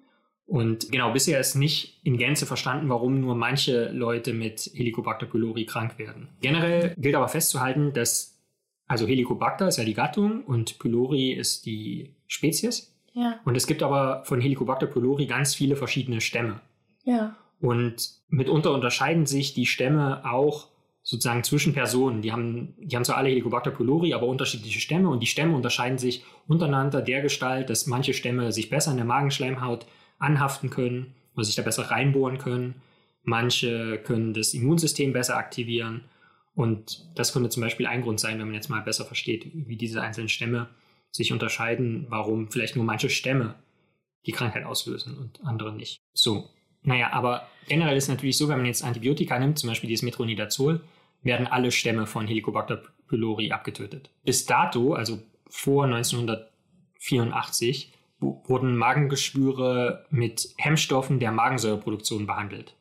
Und 0.45 0.89
genau, 0.91 1.11
bisher 1.11 1.39
ist 1.41 1.55
nicht 1.55 1.99
in 2.05 2.17
Gänze 2.17 2.45
verstanden, 2.45 2.87
warum 2.87 3.19
nur 3.19 3.35
manche 3.35 3.89
Leute 3.91 4.31
mit 4.31 4.71
Helicobacter 4.73 5.25
pylori 5.25 5.65
krank 5.65 5.99
werden. 5.99 6.29
Generell 6.41 6.95
gilt 6.97 7.15
aber 7.15 7.27
festzuhalten, 7.27 7.91
dass, 7.91 8.36
also 8.87 9.05
Helicobacter 9.05 9.67
ist 9.67 9.77
ja 9.77 9.83
die 9.83 9.93
Gattung 9.93 10.43
und 10.43 10.79
pylori 10.79 11.31
ist 11.33 11.65
die 11.65 12.15
Spezies. 12.27 12.93
Ja. 13.13 13.39
Und 13.45 13.57
es 13.57 13.67
gibt 13.67 13.83
aber 13.83 14.23
von 14.25 14.39
Helicobacter 14.39 14.87
pylori 14.87 15.25
ganz 15.25 15.55
viele 15.55 15.75
verschiedene 15.75 16.21
Stämme. 16.21 16.61
Ja. 17.03 17.35
Und 17.59 18.11
mitunter 18.29 18.73
unterscheiden 18.73 19.25
sich 19.25 19.53
die 19.53 19.65
Stämme 19.65 20.23
auch 20.25 20.67
sozusagen 21.07 21.43
zwischen 21.43 21.73
Personen. 21.73 22.21
Die 22.21 22.31
haben, 22.31 22.75
die 22.77 22.95
haben 22.95 23.05
zwar 23.05 23.17
alle 23.17 23.29
Helicobacter 23.29 23.71
pylori, 23.71 24.13
aber 24.13 24.27
unterschiedliche 24.27 24.79
Stämme 24.79 25.09
und 25.09 25.21
die 25.21 25.27
Stämme 25.27 25.55
unterscheiden 25.55 25.97
sich 25.97 26.23
untereinander 26.47 27.01
der 27.01 27.21
Gestalt, 27.21 27.69
dass 27.69 27.87
manche 27.87 28.13
Stämme 28.13 28.51
sich 28.51 28.69
besser 28.69 28.91
in 28.91 28.97
der 28.97 29.05
Magenschleimhaut 29.05 29.85
anhaften 30.19 30.69
können 30.69 31.15
oder 31.33 31.45
sich 31.45 31.55
da 31.55 31.61
besser 31.61 31.83
reinbohren 31.83 32.37
können. 32.37 32.75
Manche 33.23 33.99
können 34.03 34.33
das 34.33 34.53
Immunsystem 34.53 35.13
besser 35.13 35.37
aktivieren. 35.37 36.01
Und 36.57 37.07
das 37.13 37.33
könnte 37.33 37.49
zum 37.49 37.61
Beispiel 37.61 37.85
ein 37.85 38.01
Grund 38.01 38.19
sein, 38.19 38.39
wenn 38.39 38.47
man 38.47 38.55
jetzt 38.55 38.69
mal 38.69 38.81
besser 38.81 39.05
versteht, 39.05 39.51
wie 39.53 39.77
diese 39.77 40.01
einzelnen 40.01 40.27
Stämme 40.27 40.69
sich 41.11 41.31
unterscheiden, 41.31 42.07
warum 42.09 42.49
vielleicht 42.49 42.75
nur 42.75 42.83
manche 42.83 43.11
Stämme 43.11 43.53
die 44.25 44.31
Krankheit 44.31 44.65
auslösen 44.65 45.15
und 45.19 45.39
andere 45.45 45.71
nicht. 45.71 46.01
So, 46.13 46.49
naja, 46.81 47.13
aber 47.13 47.47
generell 47.67 47.95
ist 47.95 48.07
natürlich 48.07 48.37
so, 48.37 48.49
wenn 48.49 48.57
man 48.57 48.65
jetzt 48.65 48.83
Antibiotika 48.83 49.37
nimmt, 49.37 49.59
zum 49.59 49.69
Beispiel 49.69 49.87
dieses 49.87 50.01
Metronidazol, 50.01 50.81
werden 51.21 51.45
alle 51.45 51.71
Stämme 51.71 52.07
von 52.07 52.25
Helicobacter 52.27 52.81
pylori 53.07 53.51
abgetötet. 53.51 54.09
Bis 54.25 54.47
dato, 54.47 54.95
also 54.95 55.19
vor 55.47 55.85
1984, 55.85 57.93
wu- 58.19 58.41
wurden 58.47 58.75
Magengeschwüre 58.75 60.07
mit 60.09 60.49
Hemmstoffen 60.57 61.19
der 61.19 61.31
Magensäureproduktion 61.31 62.25
behandelt. 62.25 62.73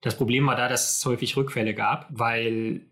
Das 0.00 0.16
Problem 0.16 0.46
war 0.46 0.54
da, 0.54 0.68
dass 0.68 0.98
es 0.98 1.04
häufig 1.04 1.36
Rückfälle 1.36 1.74
gab, 1.74 2.06
weil 2.10 2.82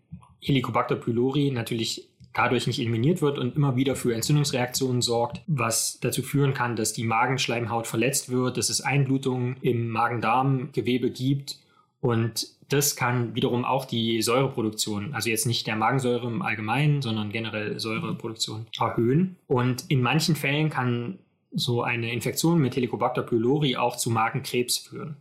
Helicobacter 0.45 0.95
pylori 0.95 1.51
natürlich 1.51 2.09
dadurch 2.33 2.67
nicht 2.67 2.79
eliminiert 2.79 3.21
wird 3.21 3.39
und 3.39 3.55
immer 3.55 3.75
wieder 3.75 3.95
für 3.95 4.13
Entzündungsreaktionen 4.13 5.01
sorgt, 5.01 5.41
was 5.47 5.99
dazu 6.01 6.21
führen 6.21 6.53
kann, 6.53 6.75
dass 6.75 6.93
die 6.93 7.05
Magenschleimhaut 7.05 7.87
verletzt 7.87 8.29
wird, 8.29 8.57
dass 8.57 8.69
es 8.69 8.81
Einblutungen 8.81 9.55
im 9.61 9.89
Magen-Darm-Gewebe 9.89 11.11
gibt 11.11 11.59
und 12.01 12.47
das 12.69 12.95
kann 12.95 13.35
wiederum 13.35 13.63
auch 13.63 13.85
die 13.85 14.21
Säureproduktion, 14.21 15.13
also 15.13 15.29
jetzt 15.29 15.45
nicht 15.45 15.67
der 15.67 15.75
Magensäure 15.75 16.27
im 16.27 16.41
Allgemeinen, 16.41 17.01
sondern 17.01 17.31
generell 17.31 17.79
Säureproduktion 17.79 18.67
erhöhen. 18.79 19.37
Und 19.47 19.85
in 19.89 20.01
manchen 20.01 20.35
Fällen 20.35 20.69
kann 20.69 21.19
so 21.51 21.83
eine 21.83 22.11
Infektion 22.11 22.59
mit 22.59 22.75
Helicobacter 22.75 23.21
pylori 23.21 23.75
auch 23.77 23.95
zu 23.95 24.09
Magenkrebs 24.09 24.79
führen. 24.79 25.15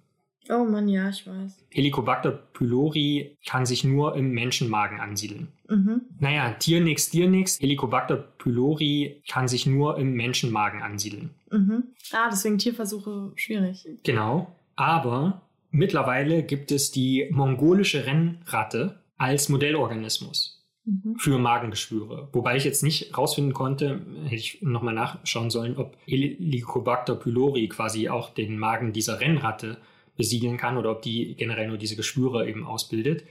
Oh 0.51 0.65
Mann, 0.65 0.89
ja, 0.89 1.09
ich 1.09 1.27
weiß. 1.27 1.65
Helicobacter 1.71 2.31
pylori 2.31 3.37
kann 3.47 3.65
sich 3.67 3.85
nur 3.85 4.15
im 4.17 4.31
Menschenmagen 4.33 5.01
ansiedeln. 5.01 5.49
Mhm. 5.69 6.03
Naja, 6.19 6.53
Tier 6.53 6.81
nix, 6.83 7.11
Tier 7.11 7.29
nix. 7.29 7.59
Helicobacter 7.61 8.17
pylori 8.17 9.23
kann 9.29 9.49
sich 9.49 9.67
nur 9.67 9.97
im 9.99 10.13
Menschenmagen 10.15 10.83
ansiedeln. 10.83 11.31
Mhm. 11.51 11.85
Ah, 12.13 12.29
deswegen 12.31 12.59
Tierversuche 12.59 13.33
schwierig. 13.37 13.87
Genau. 14.03 14.55
Aber 14.77 15.43
mittlerweile 15.71 16.43
gibt 16.43 16.71
es 16.73 16.91
die 16.91 17.27
mongolische 17.31 18.05
Rennratte 18.07 19.01
als 19.17 19.49
Modellorganismus 19.49 20.61
Mhm. 20.87 21.17
für 21.17 21.39
Magengeschwüre. 21.39 22.29
Wobei 22.33 22.57
ich 22.57 22.65
jetzt 22.65 22.83
nicht 22.83 23.17
rausfinden 23.17 23.55
konnte, 23.55 24.03
hätte 24.25 24.35
ich 24.35 24.61
nochmal 24.61 24.93
nachschauen 24.93 25.49
sollen, 25.49 25.79
ob 25.79 25.97
Helicobacter 26.05 27.15
pylori 27.15 27.69
quasi 27.69 28.11
auch 28.11 28.35
den 28.35 28.59
Magen 28.59 28.93
dieser 28.93 29.19
Rennratte 29.21 29.79
besiedeln 30.17 30.57
kann 30.57 30.77
oder 30.77 30.91
ob 30.91 31.03
die 31.03 31.35
generell 31.35 31.69
nur 31.69 31.79
diese 31.79 31.97
Geschwüre 31.97 32.49
eben 32.49 32.65
ausbildet. 32.65 33.25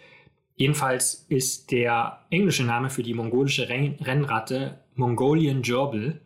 Jedenfalls 0.55 1.25
ist 1.29 1.71
der 1.71 2.25
englische 2.29 2.63
Name 2.63 2.89
für 2.89 3.03
die 3.03 3.13
mongolische 3.13 3.69
Renn 3.69 3.95
Rennratte 4.01 4.79
Mongolian 4.95 5.61
Gerbil. 5.61 6.21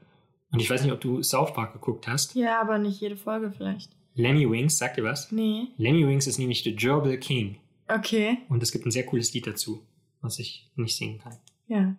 Und 0.52 0.60
ich 0.60 0.70
weiß 0.70 0.84
nicht, 0.84 0.92
ob 0.92 1.02
du 1.02 1.24
South 1.24 1.54
Park 1.54 1.74
geguckt 1.74 2.08
hast. 2.08 2.36
Ja, 2.36 2.62
aber 2.62 2.78
nicht 2.78 3.00
jede 3.00 3.18
Folge 3.18 3.52
vielleicht. 3.52 3.92
Lemmy 4.16 4.50
Wings, 4.50 4.78
sagt 4.78 4.98
ihr 4.98 5.04
was? 5.04 5.32
Nee. 5.32 5.68
Lemmy 5.78 6.08
Wings 6.08 6.28
ist 6.28 6.40
nämlich 6.40 6.64
der 6.64 6.74
Gerbil 6.74 7.18
King. 7.18 7.58
Okay. 7.88 8.40
Und 8.50 8.64
es 8.64 8.72
gibt 8.72 8.86
ein 8.86 8.92
sehr 8.92 9.06
cooles 9.06 9.34
Lied 9.34 9.48
dazu, 9.48 9.86
was 10.22 10.40
ich 10.40 10.70
nicht 10.76 10.96
singen 10.96 11.20
kann. 11.20 11.38
Ja. 11.68 11.96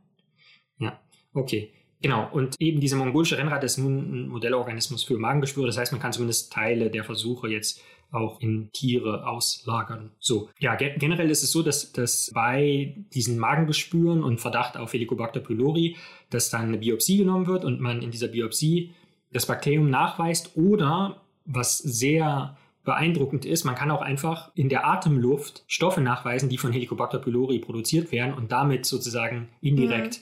Ja, 0.79 1.01
okay. 1.33 1.73
Genau, 2.01 2.29
und 2.31 2.55
eben 2.61 2.81
diese 2.81 2.97
mongolische 2.97 3.39
Rennratte 3.39 3.67
ist 3.67 3.79
nun 3.79 3.97
ein 3.97 4.29
Modellorganismus 4.29 5.03
für 5.03 5.19
Magengeschwüre. 5.19 5.67
Das 5.67 5.79
heißt, 5.79 5.93
man 5.93 6.01
kann 6.01 6.13
zumindest 6.13 6.53
Teile 6.53 6.91
der 6.91 7.05
Versuche 7.05 7.49
jetzt 7.49 7.83
auch 8.11 8.41
in 8.41 8.71
Tiere 8.73 9.27
auslagern. 9.27 10.11
So, 10.19 10.49
ja, 10.59 10.77
ge 10.77 10.95
generell 10.99 11.31
ist 11.31 11.43
es 11.43 11.53
so, 11.53 11.63
dass, 11.63 11.93
dass 11.93 12.31
bei 12.35 12.97
diesen 13.13 13.39
Magengeschwüren 13.39 14.23
und 14.25 14.41
Verdacht 14.41 14.77
auf 14.77 14.93
Helicobacter 14.93 15.41
pylori, 15.41 15.97
dass 16.31 16.51
dann 16.51 16.69
eine 16.69 16.79
Biopsie 16.79 17.19
genommen 17.19 17.47
wird 17.47 17.65
und 17.65 17.81
man 17.81 18.03
in 18.03 18.11
dieser 18.11 18.29
Biopsie 18.29 18.93
das 19.33 19.47
Bakterium 19.47 19.91
nachweist 19.91 20.57
oder, 20.57 21.21
was 21.45 21.79
sehr 21.79 22.57
beeindruckend 22.85 23.45
ist, 23.45 23.65
man 23.65 23.75
kann 23.75 23.91
auch 23.91 24.01
einfach 24.01 24.51
in 24.55 24.71
der 24.71 24.87
Atemluft 24.87 25.63
Stoffe 25.67 26.01
nachweisen, 26.01 26.49
die 26.49 26.57
von 26.57 26.73
Helicobacter 26.73 27.19
pylori 27.19 27.59
produziert 27.59 28.13
werden 28.13 28.33
und 28.33 28.51
damit 28.51 28.87
sozusagen 28.87 29.49
indirekt 29.61 30.21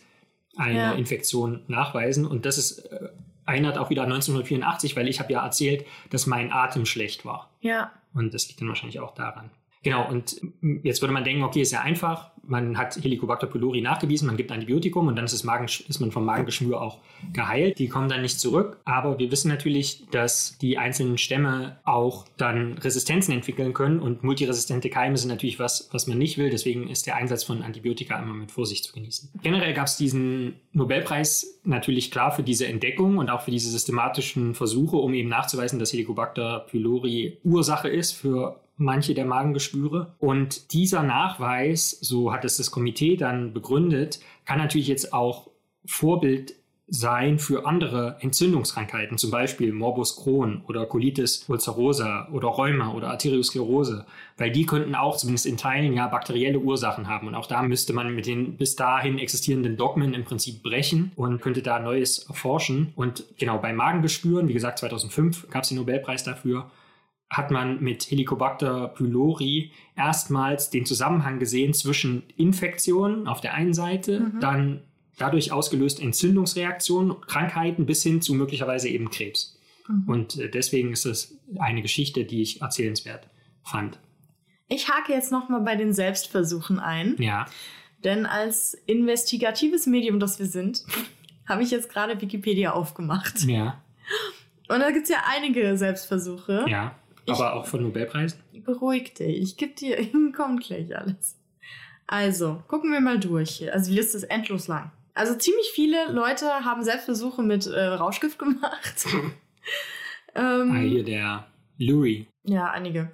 eine 0.56 0.78
Ja. 0.78 0.92
Infektion 0.92 1.60
nachweisen. 1.68 2.26
Und 2.26 2.44
das 2.44 2.58
ist 2.58 2.78
äh, 2.90 3.10
erinnert 3.46 3.78
auch 3.78 3.90
wieder 3.90 4.02
an 4.02 4.12
1984, 4.12 4.96
weil 4.96 5.08
ich 5.08 5.20
habe 5.20 5.32
ja 5.32 5.44
erzählt, 5.44 5.86
dass 6.10 6.26
mein 6.26 6.52
Atem 6.52 6.84
schlecht 6.86 7.24
war. 7.24 7.50
Ja. 7.60 7.92
Und 8.14 8.34
das 8.34 8.48
liegt 8.48 8.60
dann 8.60 8.68
wahrscheinlich 8.68 9.00
auch 9.00 9.14
daran. 9.14 9.50
Genau, 9.82 10.08
und 10.08 10.40
jetzt 10.82 11.00
würde 11.00 11.12
man 11.12 11.24
denken, 11.24 11.42
okay, 11.42 11.60
ist 11.60 11.72
ja 11.72 11.80
einfach. 11.80 12.32
Man 12.42 12.78
hat 12.78 12.96
Helicobacter 12.96 13.46
pylori 13.46 13.80
nachgewiesen, 13.80 14.26
man 14.26 14.36
gibt 14.36 14.52
Antibiotikum 14.52 15.08
und 15.08 15.16
dann 15.16 15.24
ist, 15.24 15.34
das 15.34 15.44
Magen, 15.44 15.66
ist 15.66 16.00
man 16.00 16.12
vom 16.12 16.24
Magengeschwür 16.24 16.80
auch 16.80 16.98
geheilt. 17.32 17.78
Die 17.78 17.88
kommen 17.88 18.08
dann 18.08 18.22
nicht 18.22 18.38
zurück. 18.38 18.80
Aber 18.84 19.18
wir 19.18 19.30
wissen 19.30 19.48
natürlich, 19.48 20.06
dass 20.10 20.56
die 20.58 20.78
einzelnen 20.78 21.18
Stämme 21.18 21.78
auch 21.84 22.26
dann 22.36 22.78
Resistenzen 22.78 23.34
entwickeln 23.34 23.74
können. 23.74 23.98
Und 24.00 24.22
multiresistente 24.22 24.90
Keime 24.90 25.16
sind 25.16 25.28
natürlich 25.28 25.58
was, 25.58 25.88
was 25.92 26.06
man 26.06 26.18
nicht 26.18 26.38
will. 26.38 26.50
Deswegen 26.50 26.88
ist 26.88 27.06
der 27.06 27.16
Einsatz 27.16 27.44
von 27.44 27.62
Antibiotika 27.62 28.20
immer 28.20 28.34
mit 28.34 28.52
Vorsicht 28.52 28.84
zu 28.84 28.92
genießen. 28.92 29.30
Generell 29.42 29.74
gab 29.74 29.86
es 29.86 29.96
diesen 29.96 30.54
Nobelpreis 30.72 31.60
natürlich 31.64 32.10
klar 32.10 32.30
für 32.30 32.42
diese 32.42 32.66
Entdeckung 32.66 33.18
und 33.18 33.30
auch 33.30 33.42
für 33.42 33.50
diese 33.50 33.70
systematischen 33.70 34.54
Versuche, 34.54 34.96
um 34.96 35.14
eben 35.14 35.28
nachzuweisen, 35.28 35.78
dass 35.78 35.92
Helicobacter 35.92 36.66
pylori 36.70 37.38
Ursache 37.44 37.88
ist 37.88 38.12
für 38.12 38.60
manche 38.76 39.14
der 39.14 39.24
Magengeschwüre. 39.24 40.14
Und 40.18 40.72
dieser 40.72 41.02
Nachweis, 41.02 41.90
so 42.00 42.32
hat 42.32 42.44
es 42.44 42.56
das 42.56 42.70
Komitee 42.70 43.16
dann 43.16 43.52
begründet, 43.52 44.20
kann 44.44 44.58
natürlich 44.58 44.88
jetzt 44.88 45.12
auch 45.12 45.50
Vorbild 45.84 46.54
sein 46.88 47.40
für 47.40 47.66
andere 47.66 48.16
Entzündungskrankheiten, 48.20 49.18
zum 49.18 49.32
Beispiel 49.32 49.72
Morbus 49.72 50.16
Crohn 50.16 50.62
oder 50.68 50.86
Colitis 50.86 51.44
ulcerosa 51.48 52.28
oder 52.30 52.48
Rheuma 52.48 52.92
oder 52.92 53.10
Arteriosklerose, 53.10 54.06
weil 54.36 54.52
die 54.52 54.66
könnten 54.66 54.94
auch 54.94 55.16
zumindest 55.16 55.46
in 55.46 55.56
Teilen 55.56 55.94
ja 55.94 56.06
bakterielle 56.06 56.60
Ursachen 56.60 57.08
haben. 57.08 57.26
Und 57.26 57.34
auch 57.34 57.46
da 57.46 57.62
müsste 57.62 57.92
man 57.92 58.14
mit 58.14 58.26
den 58.26 58.56
bis 58.56 58.76
dahin 58.76 59.18
existierenden 59.18 59.76
Dogmen 59.76 60.14
im 60.14 60.24
Prinzip 60.24 60.62
brechen 60.62 61.10
und 61.16 61.40
könnte 61.40 61.62
da 61.62 61.80
Neues 61.80 62.20
erforschen. 62.28 62.92
Und 62.94 63.24
genau 63.36 63.58
bei 63.58 63.72
Magengeschwüren, 63.72 64.46
wie 64.48 64.54
gesagt, 64.54 64.78
2005 64.78 65.50
gab 65.50 65.64
es 65.64 65.70
den 65.70 65.78
Nobelpreis 65.78 66.22
dafür, 66.22 66.70
hat 67.28 67.50
man 67.50 67.80
mit 67.82 68.08
Helicobacter 68.10 68.88
pylori 68.88 69.72
erstmals 69.96 70.70
den 70.70 70.86
Zusammenhang 70.86 71.38
gesehen 71.38 71.74
zwischen 71.74 72.22
Infektionen 72.36 73.26
auf 73.26 73.40
der 73.40 73.54
einen 73.54 73.74
Seite, 73.74 74.20
Mhm. 74.20 74.40
dann 74.40 74.80
dadurch 75.18 75.50
ausgelöst 75.50 76.00
Entzündungsreaktionen, 76.00 77.20
Krankheiten 77.22 77.86
bis 77.86 78.02
hin 78.02 78.20
zu 78.22 78.34
möglicherweise 78.34 78.88
eben 78.88 79.10
Krebs. 79.10 79.58
Mhm. 79.88 80.04
Und 80.08 80.38
äh, 80.38 80.48
deswegen 80.50 80.92
ist 80.92 81.04
es 81.06 81.36
eine 81.58 81.82
Geschichte, 81.82 82.24
die 82.24 82.42
ich 82.42 82.60
erzählenswert 82.62 83.26
fand. 83.64 83.98
Ich 84.68 84.88
hake 84.88 85.12
jetzt 85.12 85.32
nochmal 85.32 85.60
bei 85.62 85.74
den 85.76 85.92
Selbstversuchen 85.92 86.78
ein. 86.78 87.16
Ja, 87.18 87.46
Denn 88.04 88.26
als 88.26 88.74
investigatives 88.86 89.86
Medium, 89.86 90.20
das 90.20 90.38
wir 90.38 90.46
sind, 90.46 90.82
habe 91.48 91.62
ich 91.62 91.70
jetzt 91.70 91.88
gerade 91.90 92.20
Wikipedia 92.20 92.72
aufgemacht. 92.72 93.44
ja, 93.44 93.80
Und 94.68 94.80
da 94.80 94.90
gibt 94.90 95.04
es 95.04 95.08
ja 95.10 95.18
einige 95.34 95.76
Selbstversuche. 95.76 96.66
ja. 96.68 96.94
Aber 97.28 97.54
auch 97.54 97.66
von 97.66 97.82
Nobelpreisen? 97.82 98.40
Beruhig 98.64 99.14
dich, 99.14 99.38
ich 99.42 99.56
gebe 99.56 99.74
dir, 99.74 99.96
kommt 100.36 100.62
gleich 100.64 100.96
alles. 100.96 101.36
Also, 102.06 102.62
gucken 102.68 102.92
wir 102.92 103.00
mal 103.00 103.18
durch 103.18 103.50
hier. 103.50 103.72
Also 103.72 103.90
die 103.90 103.96
Liste 103.96 104.16
ist 104.18 104.24
endlos 104.24 104.68
lang. 104.68 104.92
Also 105.14 105.34
ziemlich 105.34 105.70
viele 105.74 106.12
Leute 106.12 106.46
haben 106.46 106.84
Selbstversuche 106.84 107.42
mit 107.42 107.66
äh, 107.66 107.80
Rauschgift 107.84 108.38
gemacht. 108.38 109.06
ähm, 110.34 110.70
Ah, 110.72 110.78
hier 110.78 111.02
der 111.04 111.46
Lurie. 111.78 112.26
Ja, 112.44 112.70
einige. 112.70 113.10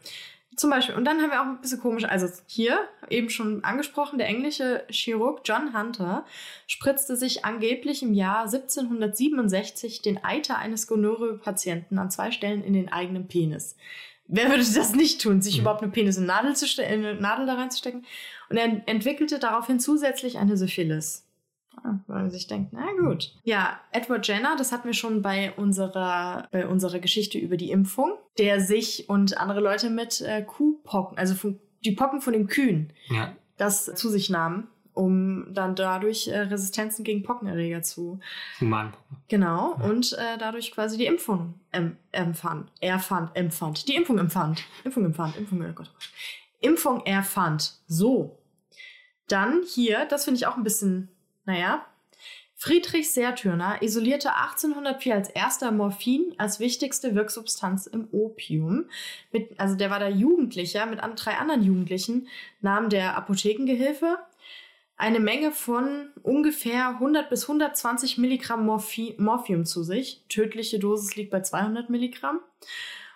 Zum 0.62 0.70
Beispiel, 0.70 0.94
und 0.94 1.04
dann 1.04 1.20
haben 1.20 1.32
wir 1.32 1.40
auch 1.40 1.46
ein 1.46 1.60
bisschen 1.60 1.80
komisch, 1.80 2.04
also 2.04 2.28
hier 2.46 2.78
eben 3.10 3.30
schon 3.30 3.64
angesprochen, 3.64 4.16
der 4.16 4.28
englische 4.28 4.84
Chirurg 4.88 5.40
John 5.44 5.76
Hunter 5.76 6.24
spritzte 6.68 7.16
sich 7.16 7.44
angeblich 7.44 8.04
im 8.04 8.14
Jahr 8.14 8.44
1767 8.44 10.02
den 10.02 10.22
Eiter 10.22 10.58
eines 10.58 10.86
Gonorrhoe-Patienten 10.86 11.98
an 11.98 12.12
zwei 12.12 12.30
Stellen 12.30 12.62
in 12.62 12.74
den 12.74 12.92
eigenen 12.92 13.26
Penis. 13.26 13.74
Wer 14.28 14.50
würde 14.50 14.58
das 14.58 14.94
nicht 14.94 15.20
tun, 15.20 15.42
sich 15.42 15.56
Mhm. 15.56 15.62
überhaupt 15.62 15.82
eine 15.82 15.90
Penis 15.90 16.16
in 16.16 16.26
Nadel, 16.26 16.54
zu 16.54 16.64
eine 16.80 17.16
Nadel 17.16 17.46
da 17.46 17.54
reinzustecken? 17.54 18.06
Und 18.48 18.56
er 18.56 18.82
entwickelte 18.86 19.40
daraufhin 19.40 19.80
zusätzlich 19.80 20.38
eine 20.38 20.56
Syphilis. 20.56 21.26
Ah, 21.84 21.98
Weil 22.06 22.22
man 22.22 22.30
sich 22.30 22.46
denkt, 22.46 22.72
na 22.72 22.86
gut. 22.98 23.34
Ja, 23.42 23.80
Edward 23.90 24.26
Jenner, 24.28 24.54
das 24.56 24.70
hatten 24.72 24.86
wir 24.86 24.94
schon 24.94 25.20
bei 25.22 25.52
unserer, 25.56 26.46
bei 26.52 26.66
unserer 26.66 27.00
Geschichte 27.00 27.38
über 27.38 27.56
die 27.56 27.70
Impfung, 27.72 28.12
der 28.38 28.60
sich 28.60 29.08
und 29.08 29.36
andere 29.38 29.60
Leute 29.60 29.90
mit 29.90 30.20
äh, 30.20 30.42
Kuhpocken, 30.42 31.18
also 31.18 31.34
von, 31.34 31.58
die 31.84 31.92
Pocken 31.92 32.20
von 32.20 32.32
den 32.34 32.46
Kühen, 32.46 32.92
Ja, 33.08 33.32
das 33.56 33.86
zu 33.86 34.08
sich 34.10 34.30
nahmen, 34.30 34.68
um 34.94 35.52
dann 35.54 35.74
dadurch 35.74 36.28
äh, 36.28 36.38
Resistenzen 36.38 37.04
gegen 37.04 37.22
Pockenerreger 37.24 37.82
zu. 37.82 38.20
Humanpocken. 38.60 39.16
Genau, 39.28 39.76
Ja. 39.78 39.84
und 39.88 40.12
äh, 40.12 40.38
dadurch 40.38 40.70
quasi 40.70 40.98
die 40.98 41.06
Impfung 41.06 41.54
ähm, 41.72 41.96
empfand. 42.12 42.70
Erfand, 42.80 43.34
empfand. 43.34 43.88
Die 43.88 43.96
Impfung 43.96 44.18
empfand. 44.18 44.62
Impfung 44.84 45.04
empfand. 45.04 45.36
Impfung, 45.36 45.60
oh 45.62 45.72
Gott, 45.72 45.88
oh 45.90 45.94
Gott. 45.94 46.10
Impfung 46.60 47.04
erfand. 47.06 47.72
So. 47.88 48.38
Dann 49.28 49.62
hier, 49.66 50.04
das 50.04 50.24
finde 50.24 50.36
ich 50.38 50.46
auch 50.46 50.56
ein 50.56 50.62
bisschen, 50.62 51.08
naja. 51.44 51.86
Friedrich 52.54 53.10
Sertürner 53.10 53.82
isolierte 53.82 54.36
1804 54.36 55.14
als 55.16 55.30
erster 55.30 55.72
Morphin 55.72 56.32
als 56.38 56.60
wichtigste 56.60 57.16
Wirksubstanz 57.16 57.88
im 57.88 58.06
Opium. 58.12 58.88
Mit, 59.32 59.58
also 59.58 59.74
der 59.74 59.90
war 59.90 59.98
da 59.98 60.08
Jugendlicher 60.08 60.86
mit 60.86 61.00
an, 61.00 61.16
drei 61.16 61.38
anderen 61.38 61.64
Jugendlichen, 61.64 62.28
nahm 62.60 62.88
der 62.88 63.16
Apothekengehilfe 63.16 64.18
eine 64.96 65.18
Menge 65.18 65.50
von 65.50 66.10
ungefähr 66.22 66.90
100 66.90 67.28
bis 67.28 67.42
120 67.42 68.18
Milligramm 68.18 68.64
Morphi 68.64 69.16
Morphium 69.18 69.64
zu 69.64 69.82
sich. 69.82 70.22
Tödliche 70.28 70.78
Dosis 70.78 71.16
liegt 71.16 71.32
bei 71.32 71.40
200 71.40 71.90
Milligramm. 71.90 72.38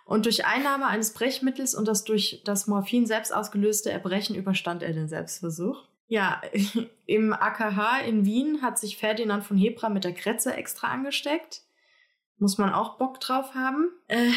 Und 0.04 0.26
durch 0.26 0.44
Einnahme 0.44 0.86
eines 0.86 1.12
Brechmittels 1.12 1.76
und 1.76 1.86
das 1.86 2.02
durch 2.02 2.42
das 2.44 2.66
Morphin 2.66 3.06
selbst 3.06 3.32
ausgelöste 3.32 3.92
Erbrechen 3.92 4.34
überstand 4.34 4.82
er 4.82 4.92
den 4.92 5.08
Selbstversuch. 5.08 5.84
Ja, 6.08 6.40
im 7.06 7.32
AKH 7.32 8.00
in 8.00 8.24
Wien 8.24 8.62
hat 8.62 8.78
sich 8.78 8.96
Ferdinand 8.96 9.44
von 9.44 9.56
Hebra 9.56 9.88
mit 9.88 10.04
der 10.04 10.14
Kretze 10.14 10.54
extra 10.54 10.88
angesteckt. 10.88 11.62
Muss 12.38 12.58
man 12.58 12.72
auch 12.72 12.98
Bock 12.98 13.18
drauf 13.20 13.54
haben. 13.54 13.90
Äh, 14.08 14.30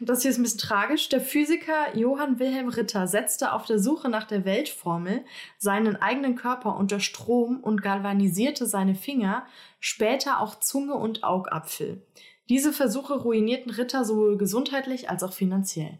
das 0.00 0.22
hier 0.22 0.30
ist 0.30 0.38
ein 0.38 0.42
bisschen 0.42 0.60
tragisch. 0.60 1.08
Der 1.08 1.20
Physiker 1.20 1.96
Johann 1.96 2.38
Wilhelm 2.38 2.68
Ritter 2.68 3.06
setzte 3.06 3.52
auf 3.52 3.64
der 3.64 3.78
Suche 3.78 4.08
nach 4.08 4.24
der 4.24 4.44
Weltformel 4.44 5.24
seinen 5.58 5.96
eigenen 5.96 6.34
Körper 6.34 6.76
unter 6.76 7.00
Strom 7.00 7.60
und 7.60 7.82
galvanisierte 7.82 8.66
seine 8.66 8.94
Finger, 8.94 9.46
später 9.78 10.40
auch 10.40 10.58
Zunge 10.58 10.94
und 10.94 11.22
Augapfel. 11.22 12.02
Diese 12.48 12.72
Versuche 12.72 13.14
ruinierten 13.14 13.70
Ritter 13.70 14.04
sowohl 14.04 14.36
gesundheitlich 14.36 15.08
als 15.10 15.22
auch 15.22 15.32
finanziell. 15.32 15.98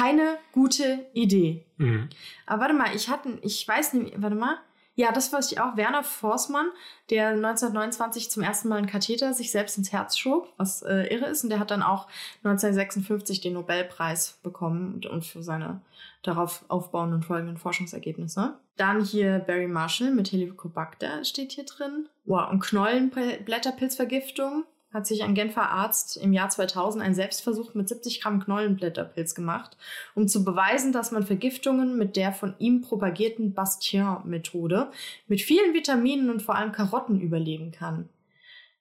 Keine 0.00 0.38
gute 0.52 1.06
Idee. 1.12 1.66
Mhm. 1.76 2.08
Aber 2.46 2.62
warte 2.62 2.74
mal, 2.74 2.94
ich 2.94 3.10
hatte, 3.10 3.38
ich 3.42 3.66
weiß 3.66 3.94
nicht, 3.94 4.14
warte 4.16 4.36
mal. 4.36 4.58
Ja, 4.94 5.12
das 5.12 5.32
weiß 5.32 5.52
ich 5.52 5.60
auch. 5.60 5.76
Werner 5.76 6.02
Forsmann, 6.02 6.66
der 7.10 7.28
1929 7.28 8.30
zum 8.30 8.42
ersten 8.42 8.68
Mal 8.68 8.78
einen 8.78 8.86
Katheter 8.86 9.32
sich 9.32 9.50
selbst 9.50 9.78
ins 9.78 9.92
Herz 9.92 10.18
schob, 10.18 10.52
was 10.56 10.82
äh, 10.82 11.04
irre 11.14 11.26
ist. 11.26 11.44
Und 11.44 11.50
der 11.50 11.58
hat 11.58 11.70
dann 11.70 11.82
auch 11.82 12.06
1956 12.44 13.40
den 13.40 13.54
Nobelpreis 13.54 14.38
bekommen 14.42 14.94
und, 14.94 15.06
und 15.06 15.24
für 15.24 15.42
seine 15.42 15.80
darauf 16.22 16.64
aufbauenden 16.68 17.22
folgenden 17.22 17.56
Forschungsergebnisse. 17.56 18.58
Dann 18.76 19.02
hier 19.02 19.38
Barry 19.38 19.68
Marshall 19.68 20.10
mit 20.10 20.32
Helicobacter 20.32 21.24
steht 21.24 21.52
hier 21.52 21.64
drin. 21.64 22.08
Wow, 22.24 22.50
und 22.50 22.60
Knollenblätterpilzvergiftung 22.60 24.64
hat 24.92 25.06
sich 25.06 25.22
ein 25.22 25.34
Genfer 25.34 25.70
Arzt 25.70 26.16
im 26.16 26.32
Jahr 26.32 26.48
2000 26.48 27.04
einen 27.04 27.14
Selbstversuch 27.14 27.74
mit 27.74 27.88
70 27.88 28.20
Gramm 28.20 28.42
Knollenblätterpilz 28.42 29.34
gemacht, 29.34 29.76
um 30.14 30.26
zu 30.26 30.44
beweisen, 30.44 30.92
dass 30.92 31.12
man 31.12 31.24
Vergiftungen 31.24 31.96
mit 31.96 32.16
der 32.16 32.32
von 32.32 32.54
ihm 32.58 32.80
propagierten 32.80 33.54
Bastien-Methode 33.54 34.90
mit 35.28 35.42
vielen 35.42 35.74
Vitaminen 35.74 36.30
und 36.30 36.42
vor 36.42 36.56
allem 36.56 36.72
Karotten 36.72 37.20
überleben 37.20 37.70
kann. 37.70 38.08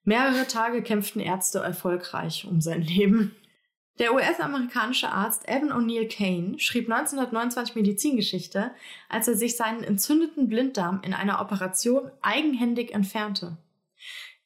Mehrere 0.04 0.48
Tage 0.48 0.82
kämpften 0.82 1.22
Ärzte 1.22 1.60
erfolgreich 1.60 2.48
um 2.50 2.62
sein 2.62 2.82
Leben. 2.82 3.36
Der 4.00 4.14
US-amerikanische 4.14 5.10
Arzt 5.10 5.48
Evan 5.48 5.74
O'Neill 5.74 6.08
Kane 6.08 6.58
schrieb 6.58 6.90
1929 6.90 7.76
Medizingeschichte, 7.76 8.72
als 9.10 9.28
er 9.28 9.36
sich 9.36 9.58
seinen 9.58 9.84
entzündeten 9.84 10.48
Blinddarm 10.48 11.02
in 11.04 11.14
einer 11.14 11.42
Operation 11.42 12.10
eigenhändig 12.22 12.94
entfernte. 12.94 13.58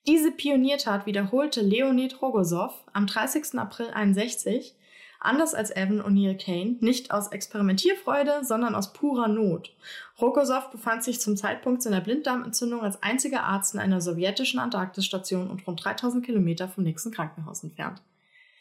Diese 0.06 0.32
Pioniertat 0.32 1.06
wiederholte 1.06 1.62
Leonid 1.62 2.22
Rogosow 2.22 2.74
am 2.92 3.08
30. 3.08 3.58
April 3.58 3.90
61, 3.92 4.76
anders 5.22 5.54
als 5.54 5.72
Evan 5.72 6.02
O'Neill 6.02 6.38
Kane, 6.38 6.76
nicht 6.82 7.12
aus 7.12 7.30
Experimentierfreude, 7.30 8.44
sondern 8.44 8.76
aus 8.76 8.92
purer 8.92 9.30
Not. 9.30 9.74
Rogosow 10.20 10.70
befand 10.72 11.06
sich 11.06 11.22
zum 11.22 11.38
Zeitpunkt 11.38 11.82
seiner 11.82 12.02
Blinddarmentzündung 12.02 12.82
als 12.82 13.02
einziger 13.02 13.44
Arzt 13.44 13.76
in 13.76 13.80
einer 13.80 14.02
sowjetischen 14.02 14.60
Antarktisstation 14.60 15.50
und 15.50 15.66
rund 15.66 15.84
3000 15.84 16.26
Kilometer 16.26 16.68
vom 16.68 16.84
nächsten 16.84 17.12
Krankenhaus 17.12 17.64
entfernt. 17.64 18.02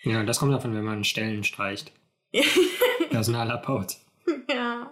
Ja, 0.05 0.23
das 0.23 0.39
kommt 0.39 0.53
davon, 0.53 0.75
wenn 0.75 0.85
man 0.85 1.03
Stellen 1.03 1.43
streicht. 1.43 1.93
Personal 3.11 3.51
abbaut. 3.51 3.97
ja. 4.49 4.91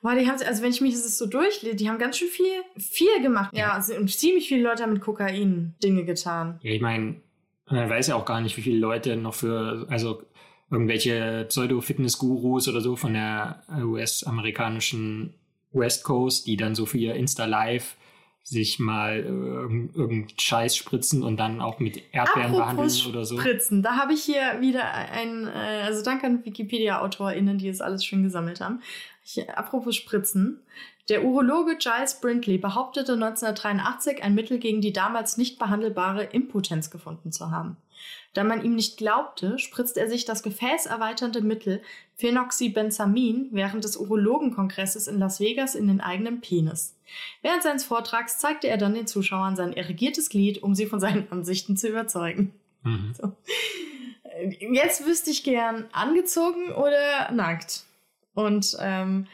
Boah, 0.00 0.14
die 0.14 0.28
haben, 0.28 0.40
also 0.46 0.62
wenn 0.62 0.70
ich 0.70 0.80
mich 0.80 0.94
das 0.94 1.18
so 1.18 1.26
durchlese, 1.26 1.74
die 1.76 1.88
haben 1.88 1.98
ganz 1.98 2.18
schön 2.18 2.28
viel, 2.28 2.46
viel 2.76 3.20
gemacht. 3.22 3.56
Ja, 3.56 3.72
also, 3.72 3.94
und 3.94 4.08
ziemlich 4.10 4.46
viele 4.48 4.62
Leute 4.62 4.82
haben 4.84 4.92
mit 4.92 5.02
Kokain 5.02 5.74
Dinge 5.82 6.04
getan. 6.04 6.60
Ja, 6.62 6.70
ich 6.72 6.80
meine, 6.80 7.16
man 7.68 7.90
weiß 7.90 8.06
ja 8.06 8.14
auch 8.14 8.24
gar 8.24 8.40
nicht, 8.40 8.56
wie 8.56 8.62
viele 8.62 8.78
Leute 8.78 9.16
noch 9.16 9.34
für, 9.34 9.86
also 9.90 10.22
irgendwelche 10.70 11.46
Pseudo-Fitness-Gurus 11.48 12.68
oder 12.68 12.80
so 12.80 12.94
von 12.94 13.14
der 13.14 13.62
US-amerikanischen 13.82 15.34
West 15.72 16.04
Coast, 16.04 16.46
die 16.46 16.56
dann 16.56 16.74
so 16.74 16.86
für 16.86 16.98
ihr 16.98 17.14
Insta-Live 17.14 17.96
sich 18.42 18.78
mal 18.78 19.18
äh, 19.18 19.26
irgend- 19.26 19.94
irgendeinen 19.94 20.38
Scheiß 20.38 20.74
spritzen 20.74 21.22
und 21.22 21.36
dann 21.36 21.60
auch 21.60 21.80
mit 21.80 22.02
Erdbeeren 22.12 22.52
behandeln 22.52 22.88
Apropos 22.88 23.06
oder 23.06 23.24
so. 23.26 23.38
Spritzen, 23.38 23.82
da 23.82 23.96
habe 23.96 24.14
ich 24.14 24.22
hier 24.22 24.60
wieder 24.62 24.90
ein, 24.94 25.46
äh, 25.46 25.82
also 25.84 26.02
danke 26.02 26.26
an 26.26 26.42
Wikipedia-AutorInnen, 26.46 27.58
die 27.58 27.68
das 27.68 27.82
alles 27.82 28.04
schön 28.06 28.22
gesammelt 28.22 28.62
haben. 28.62 28.80
Ich, 29.28 29.50
apropos 29.50 29.94
Spritzen. 29.94 30.60
Der 31.08 31.24
Urologe 31.24 31.76
Giles 31.76 32.20
Brindley 32.20 32.58
behauptete 32.58 33.12
1983, 33.12 34.22
ein 34.22 34.34
Mittel 34.34 34.58
gegen 34.58 34.80
die 34.80 34.92
damals 34.92 35.36
nicht 35.36 35.58
behandelbare 35.58 36.24
Impotenz 36.24 36.90
gefunden 36.90 37.32
zu 37.32 37.50
haben. 37.50 37.76
Da 38.32 38.44
man 38.44 38.64
ihm 38.64 38.74
nicht 38.74 38.96
glaubte, 38.96 39.58
spritzte 39.58 40.00
er 40.00 40.08
sich 40.08 40.24
das 40.24 40.42
gefäßerweiternde 40.42 41.40
Mittel 41.40 41.82
Phenoxybenzamin 42.16 43.48
während 43.50 43.84
des 43.84 43.96
Urologenkongresses 43.96 45.08
in 45.08 45.18
Las 45.18 45.40
Vegas 45.40 45.74
in 45.74 45.88
den 45.88 46.00
eigenen 46.00 46.40
Penis. 46.40 46.94
Während 47.42 47.62
seines 47.62 47.84
Vortrags 47.84 48.38
zeigte 48.38 48.68
er 48.68 48.76
dann 48.78 48.94
den 48.94 49.06
Zuschauern 49.06 49.56
sein 49.56 49.72
erregiertes 49.72 50.28
Glied, 50.28 50.62
um 50.62 50.74
sie 50.74 50.86
von 50.86 51.00
seinen 51.00 51.30
Ansichten 51.30 51.76
zu 51.76 51.88
überzeugen. 51.88 52.52
Mhm. 52.82 53.12
Äh, 54.22 54.72
Jetzt 54.72 55.04
wüsste 55.04 55.30
ich 55.30 55.42
gern, 55.42 55.86
angezogen 55.92 56.72
oder 56.72 57.30
nackt? 57.32 57.87
Und 58.38 58.76
ähm, 58.78 59.26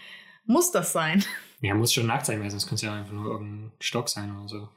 muss 0.47 0.71
das 0.71 0.93
sein? 0.93 1.23
Ja, 1.61 1.75
muss 1.75 1.95
schon 1.95 2.07
nackt 2.07 2.27
sein, 2.27 2.43
weil 2.43 2.51
sonst 2.51 2.67
könnte 2.67 2.75
es 2.75 2.83
ja 2.83 2.95
einfach 2.95 3.15
nur 3.15 3.25
irgendein 3.25 3.73
Stock 3.81 4.11
sein 4.11 4.37
oder 4.37 4.47
so. 4.47 4.69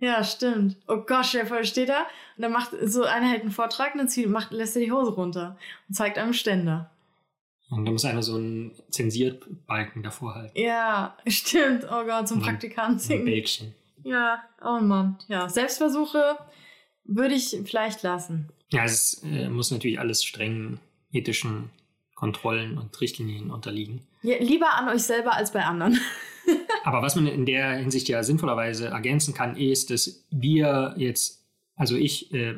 Ja, 0.00 0.22
stimmt. 0.22 0.76
Oh 0.86 0.98
Gott, 0.98 1.24
vor, 1.24 1.64
steht 1.64 1.88
da 1.88 2.00
und 2.36 2.42
dann 2.42 2.52
macht 2.52 2.72
so 2.82 3.04
einer 3.04 3.26
hält 3.30 3.40
einen 3.40 3.52
Vortrag 3.52 3.94
und 3.94 4.00
dann 4.00 4.08
zieht, 4.10 4.28
macht, 4.28 4.52
lässt 4.52 4.76
er 4.76 4.82
die 4.82 4.92
Hose 4.92 5.12
runter 5.12 5.56
und 5.88 5.94
zeigt 5.94 6.18
einem 6.18 6.34
Ständer. 6.34 6.90
Und 7.70 7.86
da 7.86 7.90
muss 7.92 8.04
einer 8.04 8.22
so 8.22 8.34
einen 8.34 8.72
Zensierbalken 8.90 10.02
davor 10.02 10.34
halten. 10.34 10.58
Ja, 10.58 11.16
stimmt. 11.26 11.84
Oh 11.84 12.04
Gott, 12.04 12.28
zum. 12.28 12.42
Praktikanten. 12.42 13.10
Ein 13.10 13.24
Bällchen. 13.24 13.74
Ja, 14.04 14.42
oh 14.62 14.80
Mann. 14.80 15.16
Ja, 15.28 15.48
Selbstversuche 15.48 16.36
würde 17.04 17.34
ich 17.34 17.56
vielleicht 17.64 18.02
lassen. 18.02 18.50
Ja, 18.72 18.84
es 18.84 19.22
äh, 19.24 19.48
muss 19.48 19.70
natürlich 19.70 19.98
alles 19.98 20.22
strengen 20.22 20.80
ethischen 21.12 21.70
Kontrollen 22.16 22.78
und 22.78 23.00
Richtlinien 23.00 23.50
unterliegen. 23.52 24.00
Ja, 24.22 24.36
lieber 24.40 24.74
an 24.74 24.88
euch 24.88 25.02
selber 25.02 25.34
als 25.34 25.52
bei 25.52 25.62
anderen. 25.62 26.00
Aber 26.84 27.02
was 27.02 27.14
man 27.14 27.26
in 27.26 27.46
der 27.46 27.74
Hinsicht 27.76 28.08
ja 28.08 28.24
sinnvollerweise 28.24 28.88
ergänzen 28.88 29.34
kann, 29.34 29.56
ist, 29.56 29.90
dass 29.90 30.24
wir 30.30 30.94
jetzt, 30.96 31.44
also 31.76 31.94
ich 31.94 32.32
äh, 32.32 32.54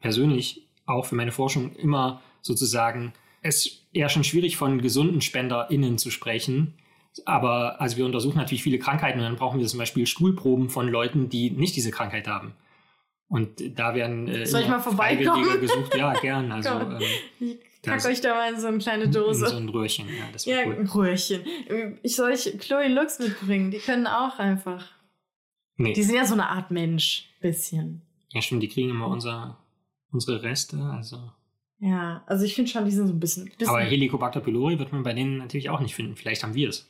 persönlich 0.00 0.68
auch 0.84 1.06
für 1.06 1.14
meine 1.14 1.32
Forschung 1.32 1.74
immer 1.74 2.22
sozusagen, 2.42 3.14
es 3.40 3.82
eher 3.92 4.08
schon 4.08 4.24
schwierig 4.24 4.56
von 4.56 4.82
gesunden 4.82 5.20
SpenderInnen 5.20 5.96
zu 5.98 6.10
sprechen. 6.10 6.74
Aber 7.24 7.80
also 7.80 7.96
wir 7.96 8.04
untersuchen 8.04 8.36
natürlich 8.36 8.62
viele 8.62 8.78
Krankheiten 8.78 9.18
und 9.18 9.24
dann 9.24 9.36
brauchen 9.36 9.58
wir 9.58 9.66
zum 9.66 9.78
Beispiel 9.78 10.06
Stuhlproben 10.06 10.68
von 10.68 10.88
Leuten, 10.88 11.28
die 11.28 11.50
nicht 11.50 11.76
diese 11.76 11.90
Krankheit 11.90 12.28
haben. 12.28 12.54
Und 13.28 13.78
da 13.78 13.94
werden 13.94 14.28
äh, 14.28 14.44
Soll 14.44 14.62
ich 14.62 14.68
mal 14.68 14.80
vorbeikommen? 14.80 15.44
Freiwillige 15.44 15.60
gesucht. 15.60 15.94
Ja, 15.96 16.12
gern. 16.20 16.52
Also 16.52 16.68
ähm, 16.68 17.00
Ich 17.40 17.58
Kack 17.82 18.04
euch 18.04 18.20
da 18.20 18.34
mal 18.34 18.52
in 18.52 18.60
so 18.60 18.68
eine 18.68 18.78
kleine 18.78 19.04
in 19.04 19.12
Dose. 19.12 19.46
so 19.48 19.56
ein 19.56 19.68
Röhrchen. 19.68 20.06
Ja, 20.08 20.24
das 20.32 20.44
Ja, 20.44 20.58
cool. 20.66 20.76
ein 20.78 20.86
Röhrchen. 20.86 21.42
Ich 22.02 22.14
soll 22.16 22.32
ich 22.32 22.44
Chloe 22.60 22.88
Lux 22.88 23.18
mitbringen. 23.18 23.70
Die 23.70 23.78
können 23.78 24.06
auch 24.06 24.38
einfach. 24.38 24.86
Nee. 25.76 25.92
Die 25.92 26.02
sind 26.02 26.14
ja 26.16 26.24
so 26.24 26.34
eine 26.34 26.48
Art 26.48 26.70
Mensch. 26.70 27.28
Bisschen. 27.40 28.02
Ja, 28.30 28.40
stimmt, 28.40 28.62
die 28.62 28.68
kriegen 28.68 28.90
immer 28.90 29.08
unser, 29.08 29.58
unsere 30.12 30.42
Reste. 30.42 30.78
Also. 30.80 31.32
Ja, 31.80 32.22
also 32.26 32.44
ich 32.44 32.54
finde 32.54 32.70
schon, 32.70 32.84
die 32.84 32.92
sind 32.92 33.08
so 33.08 33.12
ein 33.12 33.18
bisschen. 33.20 33.46
bisschen 33.46 33.68
Aber 33.68 33.80
Helicobacter 33.80 34.40
pylori 34.40 34.78
wird 34.78 34.92
man 34.92 35.02
bei 35.02 35.12
denen 35.12 35.38
natürlich 35.38 35.68
auch 35.70 35.80
nicht 35.80 35.94
finden. 35.96 36.14
Vielleicht 36.14 36.44
haben 36.44 36.54
wir 36.54 36.68
es. 36.68 36.88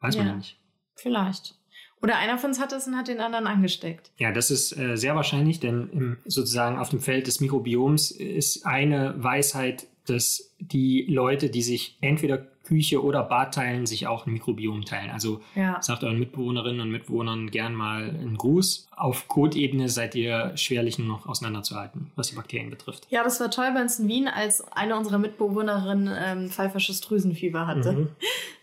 Weiß 0.00 0.16
man 0.16 0.26
Ja. 0.26 0.32
ja 0.32 0.38
nicht. 0.38 0.56
vielleicht. 0.96 1.54
Oder 2.02 2.16
einer 2.16 2.38
von 2.38 2.48
uns 2.48 2.58
hat 2.58 2.72
es 2.72 2.86
und 2.86 2.96
hat 2.96 3.08
den 3.08 3.20
anderen 3.20 3.46
angesteckt. 3.46 4.10
Ja, 4.16 4.32
das 4.32 4.50
ist 4.50 4.74
äh, 4.74 4.96
sehr 4.96 5.14
wahrscheinlich, 5.16 5.60
denn 5.60 5.90
im, 5.90 6.16
sozusagen 6.24 6.78
auf 6.78 6.88
dem 6.88 7.00
Feld 7.00 7.26
des 7.26 7.40
Mikrobioms 7.40 8.10
ist 8.10 8.64
eine 8.64 9.22
Weisheit, 9.22 9.86
dass 10.06 10.52
die 10.58 11.04
Leute, 11.08 11.50
die 11.50 11.62
sich 11.62 11.96
entweder 12.00 12.38
Küche 12.64 13.02
oder 13.02 13.24
Bad 13.24 13.54
teilen, 13.54 13.84
sich 13.86 14.06
auch 14.06 14.26
ein 14.26 14.32
Mikrobiom 14.32 14.84
teilen. 14.84 15.10
Also 15.10 15.40
Ja. 15.56 15.82
sagt 15.82 16.04
euren 16.04 16.18
Mitbewohnerinnen 16.20 16.80
und 16.80 16.90
Mitbewohnern 16.90 17.50
gern 17.50 17.74
mal 17.74 18.04
einen 18.10 18.36
Gruß. 18.36 18.88
Auf 18.94 19.26
Codebene 19.26 19.88
seid 19.88 20.14
ihr 20.14 20.52
schwerlich 20.56 20.98
nur 20.98 21.08
noch 21.08 21.26
auseinanderzuhalten, 21.26 22.12
was 22.14 22.28
die 22.28 22.36
Bakterien 22.36 22.70
betrifft. 22.70 23.06
Ja, 23.10 23.24
das 23.24 23.40
war 23.40 23.50
toll 23.50 23.72
bei 23.74 23.82
uns 23.82 23.98
in 23.98 24.06
Wien, 24.08 24.28
als 24.28 24.60
eine 24.72 24.96
unserer 24.96 25.18
Mitbewohnerinnen 25.18 26.14
ähm, 26.16 26.50
pfeifersches 26.50 27.00
Drüsenfieber 27.00 27.66
hatte. 27.66 27.92
Mhm. 27.92 28.08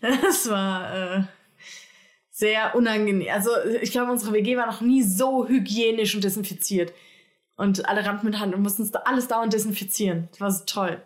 Das 0.00 0.48
war 0.48 1.16
äh, 1.18 1.22
sehr 2.30 2.74
unangenehm. 2.76 3.26
Also 3.32 3.50
ich 3.82 3.90
glaube, 3.90 4.12
unsere 4.12 4.32
WG 4.32 4.56
war 4.56 4.66
noch 4.66 4.80
nie 4.80 5.02
so 5.02 5.46
hygienisch 5.48 6.14
und 6.14 6.22
desinfiziert. 6.24 6.92
Und 7.56 7.88
alle 7.88 8.06
rannten 8.06 8.26
mit 8.26 8.38
Hand 8.38 8.54
und 8.54 8.62
mussten 8.62 8.88
alles 9.04 9.26
dauernd 9.26 9.52
desinfizieren. 9.52 10.28
Das 10.30 10.40
war 10.40 10.50
so 10.52 10.64
toll. 10.64 11.02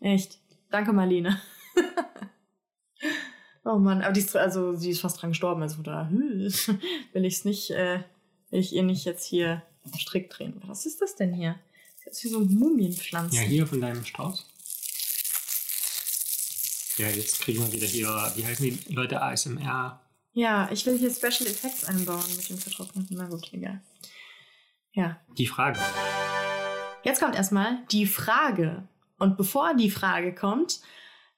Echt. 0.00 0.38
Danke, 0.70 0.92
Marlene. 0.92 1.40
oh 3.64 3.78
Mann, 3.78 4.02
aber 4.02 4.12
die 4.12 4.20
ist, 4.20 4.36
also, 4.36 4.74
sie 4.74 4.90
ist 4.90 5.00
fast 5.00 5.20
dran 5.20 5.30
gestorben. 5.30 5.62
Also 5.62 5.82
da 5.82 6.08
hm, 6.08 6.52
will 7.12 7.24
ich 7.24 7.34
es 7.34 7.44
nicht, 7.44 7.70
äh, 7.70 8.02
will 8.50 8.60
ich 8.60 8.72
ihr 8.72 8.82
nicht 8.82 9.04
jetzt 9.04 9.26
hier 9.26 9.62
Strick 9.98 10.30
drehen. 10.30 10.60
Was 10.66 10.86
ist 10.86 11.00
das 11.00 11.14
denn 11.14 11.32
hier? 11.32 11.58
Das 12.04 12.16
ist 12.16 12.24
wie 12.24 12.28
so 12.28 12.40
Mumienpflanzen. 12.40 13.36
Ja, 13.36 13.42
hier 13.42 13.66
von 13.66 13.80
deinem 13.80 14.04
Strauß. 14.04 14.46
Ja, 16.98 17.08
jetzt 17.08 17.40
kriegen 17.40 17.60
wir 17.60 17.72
wieder 17.72 17.86
hier, 17.86 18.08
wie 18.36 18.46
heißen 18.46 18.64
die 18.64 18.94
Leute, 18.94 19.20
ASMR. 19.20 20.00
Ja, 20.32 20.68
ich 20.70 20.86
will 20.86 20.98
hier 20.98 21.10
Special 21.10 21.48
Effects 21.48 21.84
einbauen 21.84 22.24
mit 22.36 22.48
dem 22.48 22.58
vertrockneten. 22.58 23.16
Na 23.16 23.26
gut, 23.26 23.52
egal. 23.52 23.82
Ja. 24.92 25.20
Die 25.36 25.46
Frage. 25.46 25.78
Jetzt 27.04 27.20
kommt 27.20 27.36
erstmal 27.36 27.84
die 27.90 28.06
Frage. 28.06 28.88
Und 29.18 29.36
bevor 29.36 29.74
die 29.74 29.90
Frage 29.90 30.34
kommt, 30.34 30.80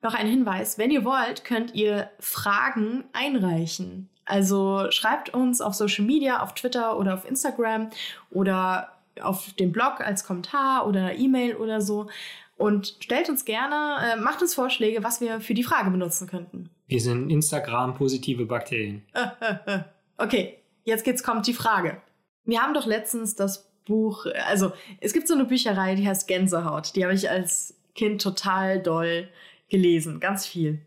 noch 0.03 0.15
ein 0.15 0.27
Hinweis. 0.27 0.79
Wenn 0.79 0.91
ihr 0.91 1.05
wollt, 1.05 1.45
könnt 1.45 1.75
ihr 1.75 2.11
Fragen 2.21 3.05
einreichen. 3.13 4.09
Also 4.25 4.91
schreibt 4.91 5.31
uns 5.35 5.61
auf 5.61 5.75
Social 5.75 6.05
Media, 6.05 6.43
auf 6.43 6.55
Twitter 6.55 6.99
oder 6.99 7.15
auf 7.15 7.25
Instagram 7.25 7.91
oder 8.31 8.93
auf 9.21 9.53
dem 9.55 9.73
Blog 9.73 10.01
als 10.01 10.25
Kommentar 10.25 10.87
oder 10.87 11.15
E-Mail 11.17 11.57
oder 11.57 11.81
so. 11.81 12.09
Und 12.57 12.97
stellt 13.01 13.29
uns 13.29 13.45
gerne, 13.45 13.97
äh, 14.03 14.17
macht 14.17 14.43
uns 14.43 14.55
Vorschläge, 14.55 15.03
was 15.03 15.21
wir 15.21 15.41
für 15.41 15.55
die 15.55 15.63
Frage 15.63 15.91
benutzen 15.91 16.29
könnten. 16.29 16.71
Wir 16.89 17.01
sind 17.01 17.31
Instagram-positive 17.31 18.47
Bakterien. 18.47 19.03
Okay, 20.21 20.59
jetzt 20.83 21.05
geht's, 21.05 21.23
kommt 21.23 21.47
die 21.47 21.55
Frage. 21.55 22.03
Wir 22.45 22.61
haben 22.61 22.75
doch 22.75 22.87
letztens 22.87 23.37
das 23.37 23.71
Buch, 23.89 24.27
also 24.47 24.73
es 25.01 25.13
gibt 25.13 25.27
so 25.27 25.35
eine 25.35 25.45
Bücherei, 25.45 25.97
die 25.97 26.07
heißt 26.07 26.29
Gänsehaut. 26.29 26.95
Die 26.95 27.05
habe 27.05 27.15
ich 27.15 27.29
als 27.29 27.75
Kind 27.97 28.23
total 28.23 28.81
doll 28.81 29.29
gelesen, 29.69 30.21
ganz 30.21 30.47
viel. 30.47 30.81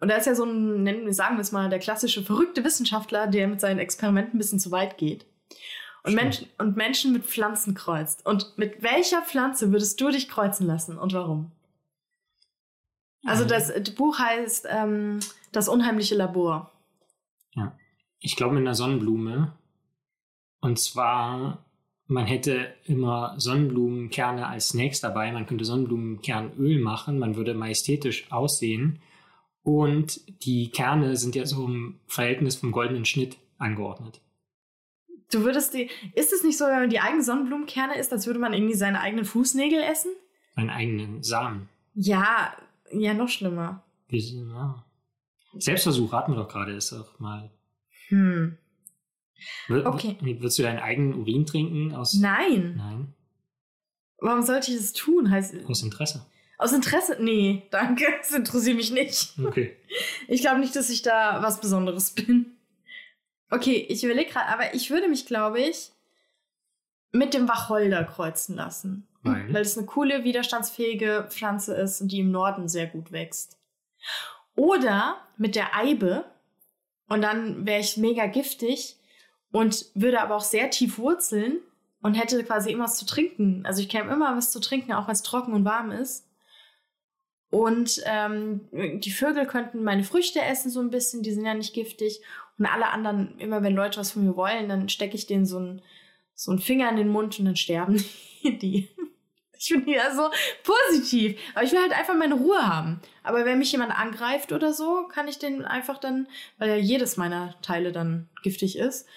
Und 0.00 0.08
da 0.08 0.16
ist 0.16 0.26
ja 0.26 0.34
so 0.34 0.44
ein, 0.44 0.82
nennen 0.82 1.04
wir, 1.04 1.12
sagen 1.12 1.36
wir 1.36 1.42
es 1.42 1.52
mal, 1.52 1.68
der 1.68 1.78
klassische 1.78 2.22
verrückte 2.22 2.64
Wissenschaftler, 2.64 3.26
der 3.26 3.48
mit 3.48 3.60
seinen 3.60 3.80
Experimenten 3.80 4.36
ein 4.36 4.38
bisschen 4.38 4.60
zu 4.60 4.70
weit 4.70 4.96
geht. 4.96 5.26
Und, 6.04 6.12
Stimmt. 6.12 6.22
Menschen, 6.22 6.48
und 6.58 6.76
Menschen 6.76 7.12
mit 7.12 7.24
Pflanzen 7.26 7.74
kreuzt. 7.74 8.24
Und 8.24 8.56
mit 8.56 8.82
welcher 8.82 9.22
Pflanze 9.22 9.72
würdest 9.72 10.00
du 10.00 10.08
dich 10.10 10.28
kreuzen 10.28 10.66
lassen 10.66 10.96
und 10.96 11.12
warum? 11.12 11.50
Also 13.26 13.44
das, 13.44 13.72
das 13.74 13.94
Buch 13.94 14.18
heißt 14.18 14.66
ähm, 14.70 15.20
Das 15.52 15.68
unheimliche 15.68 16.14
Labor. 16.14 16.70
Ich 18.20 18.36
glaube 18.36 18.54
mit 18.54 18.62
einer 18.62 18.74
Sonnenblume. 18.74 19.52
Und 20.60 20.78
zwar, 20.78 21.64
man 22.08 22.24
hätte 22.24 22.74
immer 22.84 23.34
Sonnenblumenkerne 23.36 24.46
als 24.46 24.70
Snacks 24.70 25.00
dabei. 25.00 25.30
Man 25.30 25.46
könnte 25.46 25.66
Sonnenblumenkernöl 25.66 26.80
machen. 26.80 27.18
Man 27.18 27.36
würde 27.36 27.54
majestätisch 27.54 28.32
aussehen. 28.32 29.00
Und 29.62 30.22
die 30.44 30.70
Kerne 30.70 31.16
sind 31.16 31.36
ja 31.36 31.44
so 31.44 31.66
im 31.66 32.00
Verhältnis 32.06 32.56
vom 32.56 32.72
goldenen 32.72 33.04
Schnitt 33.04 33.36
angeordnet. 33.58 34.22
Du 35.30 35.44
würdest 35.44 35.74
die. 35.74 35.90
Ist 36.14 36.32
es 36.32 36.42
nicht 36.42 36.56
so, 36.56 36.64
wenn 36.64 36.80
man 36.80 36.90
die 36.90 37.00
eigenen 37.00 37.22
Sonnenblumenkerne 37.22 37.98
isst, 37.98 38.10
als 38.10 38.26
würde 38.26 38.40
man 38.40 38.54
irgendwie 38.54 38.74
seine 38.74 39.00
eigenen 39.02 39.26
Fußnägel 39.26 39.82
essen? 39.82 40.10
Seinen 40.56 40.70
eigenen 40.70 41.22
Samen. 41.22 41.68
Ja, 41.92 42.56
ja, 42.90 43.12
noch 43.12 43.28
schlimmer. 43.28 43.84
Ja. 44.08 44.84
Selbstversuch 45.58 46.10
raten 46.14 46.32
wir 46.32 46.36
doch 46.36 46.48
gerade, 46.48 46.72
ist 46.72 46.92
doch 46.92 47.18
mal. 47.18 47.50
Hm. 48.08 48.56
Okay. 49.68 50.16
Würdest 50.20 50.58
du 50.58 50.62
deinen 50.62 50.78
eigenen 50.78 51.14
Urin 51.14 51.46
trinken 51.46 51.94
aus, 51.94 52.14
Nein. 52.14 52.74
Nein, 52.76 53.14
Warum 54.20 54.42
sollte 54.42 54.70
ich 54.72 54.78
das 54.78 54.92
tun? 54.92 55.30
Heißt, 55.30 55.54
aus 55.66 55.82
Interesse? 55.82 56.26
Aus 56.58 56.72
Interesse? 56.72 57.16
Nee, 57.20 57.62
danke. 57.70 58.04
Das 58.18 58.32
interessiert 58.32 58.76
mich 58.76 58.90
nicht. 58.90 59.34
Okay. 59.44 59.76
Ich 60.26 60.40
glaube 60.40 60.58
nicht, 60.60 60.74
dass 60.74 60.90
ich 60.90 61.02
da 61.02 61.40
was 61.42 61.60
Besonderes 61.60 62.10
bin. 62.14 62.56
Okay, 63.50 63.86
ich 63.88 64.04
überlege 64.04 64.30
gerade, 64.30 64.52
aber 64.52 64.74
ich 64.74 64.90
würde 64.90 65.08
mich, 65.08 65.24
glaube 65.24 65.60
ich, 65.60 65.92
mit 67.12 67.32
dem 67.32 67.48
Wacholder 67.48 68.04
kreuzen 68.04 68.56
lassen. 68.56 69.06
Weil? 69.22 69.52
Weil 69.52 69.62
es 69.62 69.78
eine 69.78 69.86
coole, 69.86 70.24
widerstandsfähige 70.24 71.26
Pflanze 71.30 71.74
ist 71.74 72.00
und 72.00 72.12
die 72.12 72.20
im 72.20 72.30
Norden 72.30 72.68
sehr 72.68 72.86
gut 72.86 73.12
wächst. 73.12 73.58
Oder 74.54 75.16
mit 75.36 75.54
der 75.54 75.76
Eibe. 75.76 76.24
Und 77.08 77.22
dann 77.22 77.64
wäre 77.64 77.80
ich 77.80 77.96
mega 77.96 78.26
giftig 78.26 78.97
und 79.52 79.86
würde 79.94 80.20
aber 80.20 80.36
auch 80.36 80.42
sehr 80.42 80.70
tief 80.70 80.98
wurzeln 80.98 81.58
und 82.02 82.14
hätte 82.14 82.42
quasi 82.44 82.70
immer 82.70 82.84
was 82.84 82.98
zu 82.98 83.06
trinken. 83.06 83.64
Also 83.64 83.80
ich 83.82 83.88
käme 83.88 84.12
immer 84.12 84.36
was 84.36 84.50
zu 84.50 84.60
trinken, 84.60 84.92
auch 84.92 85.06
wenn 85.06 85.14
es 85.14 85.22
trocken 85.22 85.52
und 85.52 85.64
warm 85.64 85.90
ist. 85.90 86.26
Und 87.50 88.02
ähm, 88.04 88.68
die 88.72 89.10
Vögel 89.10 89.46
könnten 89.46 89.82
meine 89.82 90.04
Früchte 90.04 90.40
essen 90.42 90.70
so 90.70 90.80
ein 90.80 90.90
bisschen, 90.90 91.22
die 91.22 91.32
sind 91.32 91.46
ja 91.46 91.54
nicht 91.54 91.74
giftig. 91.74 92.20
Und 92.58 92.66
alle 92.66 92.88
anderen, 92.88 93.38
immer 93.38 93.62
wenn 93.62 93.74
Leute 93.74 93.98
was 93.98 94.12
von 94.12 94.24
mir 94.24 94.36
wollen, 94.36 94.68
dann 94.68 94.88
stecke 94.88 95.14
ich 95.14 95.26
denen 95.26 95.46
so 95.46 95.58
einen 95.58 95.82
so 96.38 96.52
einen 96.52 96.60
Finger 96.60 96.88
in 96.88 96.96
den 96.96 97.08
Mund 97.08 97.38
und 97.40 97.46
dann 97.46 97.56
sterben 97.56 98.02
die. 98.42 98.88
Ich 99.58 99.70
bin 99.70 99.88
ja 99.88 100.14
so 100.14 100.30
positiv. 100.62 101.36
Aber 101.54 101.64
ich 101.64 101.72
will 101.72 101.80
halt 101.80 101.92
einfach 101.92 102.14
meine 102.14 102.34
Ruhe 102.34 102.64
haben. 102.64 103.00
Aber 103.24 103.44
wenn 103.44 103.58
mich 103.58 103.72
jemand 103.72 103.90
angreift 103.90 104.52
oder 104.52 104.72
so, 104.72 105.08
kann 105.08 105.26
ich 105.26 105.40
den 105.40 105.64
einfach 105.64 105.98
dann, 105.98 106.28
weil 106.58 106.68
ja 106.68 106.76
jedes 106.76 107.16
meiner 107.16 107.60
Teile 107.60 107.90
dann 107.90 108.28
giftig 108.44 108.78
ist, 108.78 109.08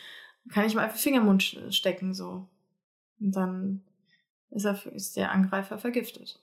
kann 0.50 0.66
ich 0.66 0.76
mal 0.76 0.84
einfach 0.84 0.98
Finger 0.98 1.20
im 1.20 1.26
Mund 1.26 1.44
stecken, 1.70 2.14
so. 2.14 2.48
Und 3.20 3.36
dann 3.36 3.82
ist, 4.50 4.66
er, 4.66 4.86
ist 4.94 5.16
der 5.16 5.32
Angreifer 5.32 5.78
vergiftet. 5.78 6.42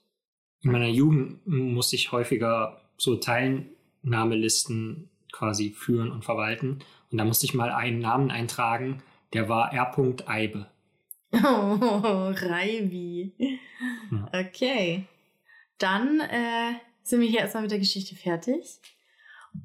In 0.61 0.71
meiner 0.71 0.87
Jugend 0.87 1.45
musste 1.45 1.95
ich 1.95 2.11
häufiger 2.11 2.81
so 2.97 3.15
Teilnahmelisten 3.15 5.09
quasi 5.31 5.71
führen 5.71 6.11
und 6.11 6.25
verwalten. 6.25 6.79
Und 7.11 7.17
da 7.17 7.25
musste 7.25 7.45
ich 7.45 7.53
mal 7.53 7.71
einen 7.71 7.99
Namen 7.99 8.31
eintragen, 8.31 9.01
der 9.33 9.47
war 9.47 9.73
R. 9.73 9.95
Eibe. 10.27 10.67
Oh, 11.31 12.33
Reibi. 12.35 13.35
Ja. 14.09 14.29
Okay. 14.33 15.05
Dann 15.77 16.19
äh, 16.21 16.73
sind 17.03 17.21
wir 17.21 17.27
hier 17.27 17.41
erstmal 17.41 17.61
mit 17.61 17.71
der 17.71 17.77
Geschichte 17.77 18.15
fertig. 18.15 18.79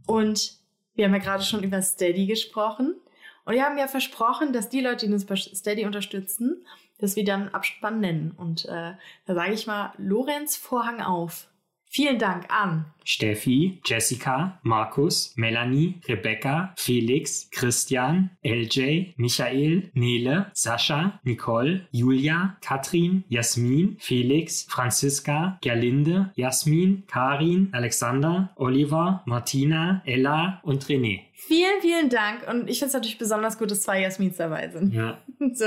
Und 0.07 0.59
wir 0.95 1.07
haben 1.07 1.15
ja 1.15 1.21
gerade 1.21 1.43
schon 1.43 1.63
über 1.63 1.81
Steady 1.81 2.27
gesprochen. 2.27 2.97
Und 3.45 3.55
wir 3.55 3.65
haben 3.65 3.79
ja 3.79 3.89
versprochen, 3.89 4.53
dass 4.53 4.69
die 4.69 4.81
Leute, 4.81 5.07
die 5.07 5.13
uns 5.13 5.27
bei 5.27 5.37
Steady 5.37 5.85
unterstützen, 5.85 6.65
dass 6.99 7.17
wir 7.17 7.25
dann 7.25 7.49
Abspann 7.49 8.01
nennen. 8.01 8.33
Und 8.37 8.65
äh, 8.67 8.93
da 9.27 9.35
sage 9.35 9.53
ich 9.53 9.67
mal, 9.67 9.93
Lorenz, 9.99 10.57
Vorhang 10.57 11.01
auf. 11.01 11.49
Vielen 11.95 12.19
Dank 12.19 12.51
an 12.51 12.87
Steffi, 13.05 13.79
Jessica, 13.85 14.59
Markus, 14.65 15.33
Melanie, 15.37 16.01
Rebecca, 16.09 16.75
Felix, 16.77 17.49
Christian, 17.53 18.31
LJ, 18.43 19.15
Michael, 19.17 19.93
Nele, 19.95 20.51
Sascha, 20.55 21.21
Nicole, 21.23 21.87
Julia, 21.93 22.57
Katrin, 22.61 23.23
Jasmin, 23.29 23.97
Felix, 24.01 24.67
Franziska, 24.69 25.57
Gerlinde, 25.63 26.33
Jasmin, 26.35 27.05
Karin, 27.07 27.71
Alexander, 27.73 28.51
Oliver, 28.57 29.23
Martina, 29.27 30.03
Ella 30.05 30.61
und 30.65 30.85
René. 30.87 31.21
Vielen, 31.35 31.81
vielen 31.81 32.09
Dank. 32.09 32.49
Und 32.49 32.69
ich 32.69 32.81
finde 32.81 32.89
es 32.89 32.95
natürlich 32.95 33.19
besonders 33.19 33.57
gut, 33.57 33.71
dass 33.71 33.83
zwei 33.83 34.01
Jasmins 34.01 34.39
dabei 34.39 34.69
sind. 34.69 34.93
Ja. 34.93 35.19
So, 35.53 35.67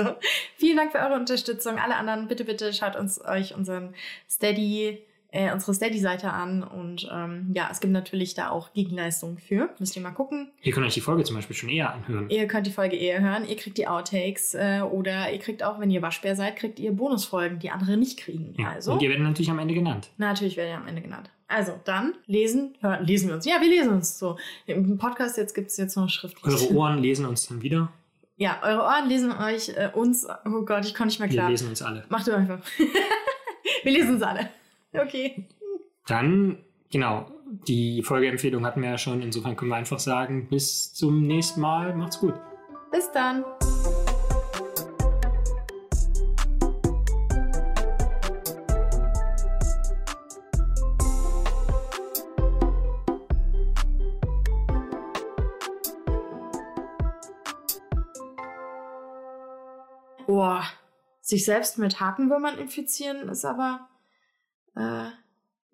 vielen 0.58 0.76
Dank 0.76 0.92
für 0.92 0.98
eure 0.98 1.14
Unterstützung. 1.14 1.78
Alle 1.78 1.96
anderen, 1.96 2.28
bitte, 2.28 2.44
bitte 2.44 2.74
schaut 2.74 2.98
uns 2.98 3.24
euch 3.24 3.56
unseren 3.56 3.94
Steady, 4.28 5.00
äh, 5.38 5.54
unsere 5.54 5.74
Steady-Seite 5.74 6.32
an. 6.34 6.64
Und 6.64 7.08
ähm, 7.14 7.52
ja, 7.54 7.70
es 7.72 7.80
gibt 7.80 7.94
natürlich 7.94 8.34
da 8.34 8.50
auch 8.50 8.74
Gegenleistungen 8.74 9.38
für. 9.38 9.70
Müsst 9.78 9.96
ihr 9.96 10.02
mal 10.02 10.12
gucken. 10.12 10.50
Ihr 10.64 10.74
könnt 10.74 10.88
euch 10.88 10.96
die 10.96 11.02
Folge 11.02 11.24
zum 11.24 11.36
Beispiel 11.36 11.56
schon 11.56 11.70
eher 11.70 11.94
anhören. 11.94 12.28
Ihr 12.30 12.48
könnt 12.48 12.66
die 12.66 12.72
Folge 12.72 12.96
eher 12.96 13.22
hören. 13.22 13.48
Ihr 13.48 13.56
kriegt 13.56 13.78
die 13.78 13.88
Outtakes 13.88 14.56
äh, 14.56 14.82
oder 14.82 15.32
ihr 15.32 15.38
kriegt 15.38 15.62
auch, 15.62 15.80
wenn 15.80 15.92
ihr 15.92 16.02
Waschbär 16.02 16.36
seid, 16.36 16.56
kriegt 16.56 16.80
ihr 16.80 16.92
Bonusfolgen, 16.92 17.60
die 17.60 17.70
andere 17.70 17.98
nicht 17.98 18.20
kriegen. 18.20 18.56
Ja. 18.58 18.72
Also, 18.72 18.94
Und 18.94 19.02
ihr 19.04 19.10
werdet 19.10 19.24
natürlich 19.24 19.52
am 19.52 19.60
Ende 19.60 19.76
genannt. 19.76 20.10
natürlich 20.18 20.58
werdet 20.58 20.74
ihr 20.74 20.78
am 20.78 20.88
Ende 20.88 21.02
genannt. 21.04 21.30
Also, 21.48 21.80
dann 21.86 22.16
lesen, 22.26 22.76
hören, 22.82 23.06
lesen 23.06 23.30
wir 23.30 23.36
uns. 23.36 23.46
Ja, 23.46 23.62
wir 23.62 23.70
lesen 23.70 23.94
uns 23.94 24.18
so. 24.18 24.38
Im 24.66 24.98
Podcast 24.98 25.38
jetzt 25.38 25.54
gibt 25.54 25.70
es 25.70 25.78
jetzt 25.78 25.96
noch 25.96 26.10
schriftlich. 26.10 26.44
Eure 26.46 26.74
Ohren 26.74 26.98
lesen 26.98 27.26
uns 27.26 27.48
dann 27.48 27.62
wieder. 27.62 27.90
Ja, 28.38 28.60
eure 28.64 28.82
Ohren 28.82 29.08
lesen 29.08 29.32
euch 29.32 29.70
äh, 29.70 29.90
uns. 29.94 30.28
Oh 30.46 30.64
Gott, 30.64 30.86
ich 30.86 30.94
konnte 30.94 31.10
nicht 31.12 31.20
mehr 31.20 31.30
Wir 31.30 31.36
klar. 31.38 31.50
lesen 31.50 31.70
uns 31.70 31.82
alle. 31.82 32.06
Macht 32.10 32.28
ihr 32.28 32.36
einfach. 32.38 32.60
wir 33.84 33.92
lesen 33.92 34.16
uns 34.16 34.24
alle. 34.24 34.50
Okay. 35.00 35.48
Dann, 36.06 36.64
genau, 36.92 37.26
die 37.68 38.02
Folgeempfehlung 38.04 38.66
hatten 38.66 38.82
wir 38.82 38.90
ja 38.92 38.98
schon. 38.98 39.22
Insofern 39.22 39.56
können 39.56 39.72
wir 39.72 39.78
einfach 39.78 40.00
sagen, 40.00 40.48
bis 40.50 40.94
zum 40.94 41.26
nächsten 41.28 41.62
Mal. 41.62 41.96
Macht's 41.96 42.20
gut. 42.20 42.34
Bis 42.92 43.12
dann. 43.12 43.44
Boah, 60.26 60.64
sich 61.22 61.46
selbst 61.46 61.78
mit 61.78 62.02
Hakenwürmern 62.02 62.58
infizieren 62.58 63.30
ist 63.30 63.46
aber 63.46 63.88
äh, 64.78 65.10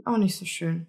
auch 0.06 0.18
nicht 0.18 0.36
so 0.38 0.46
schön. 0.46 0.88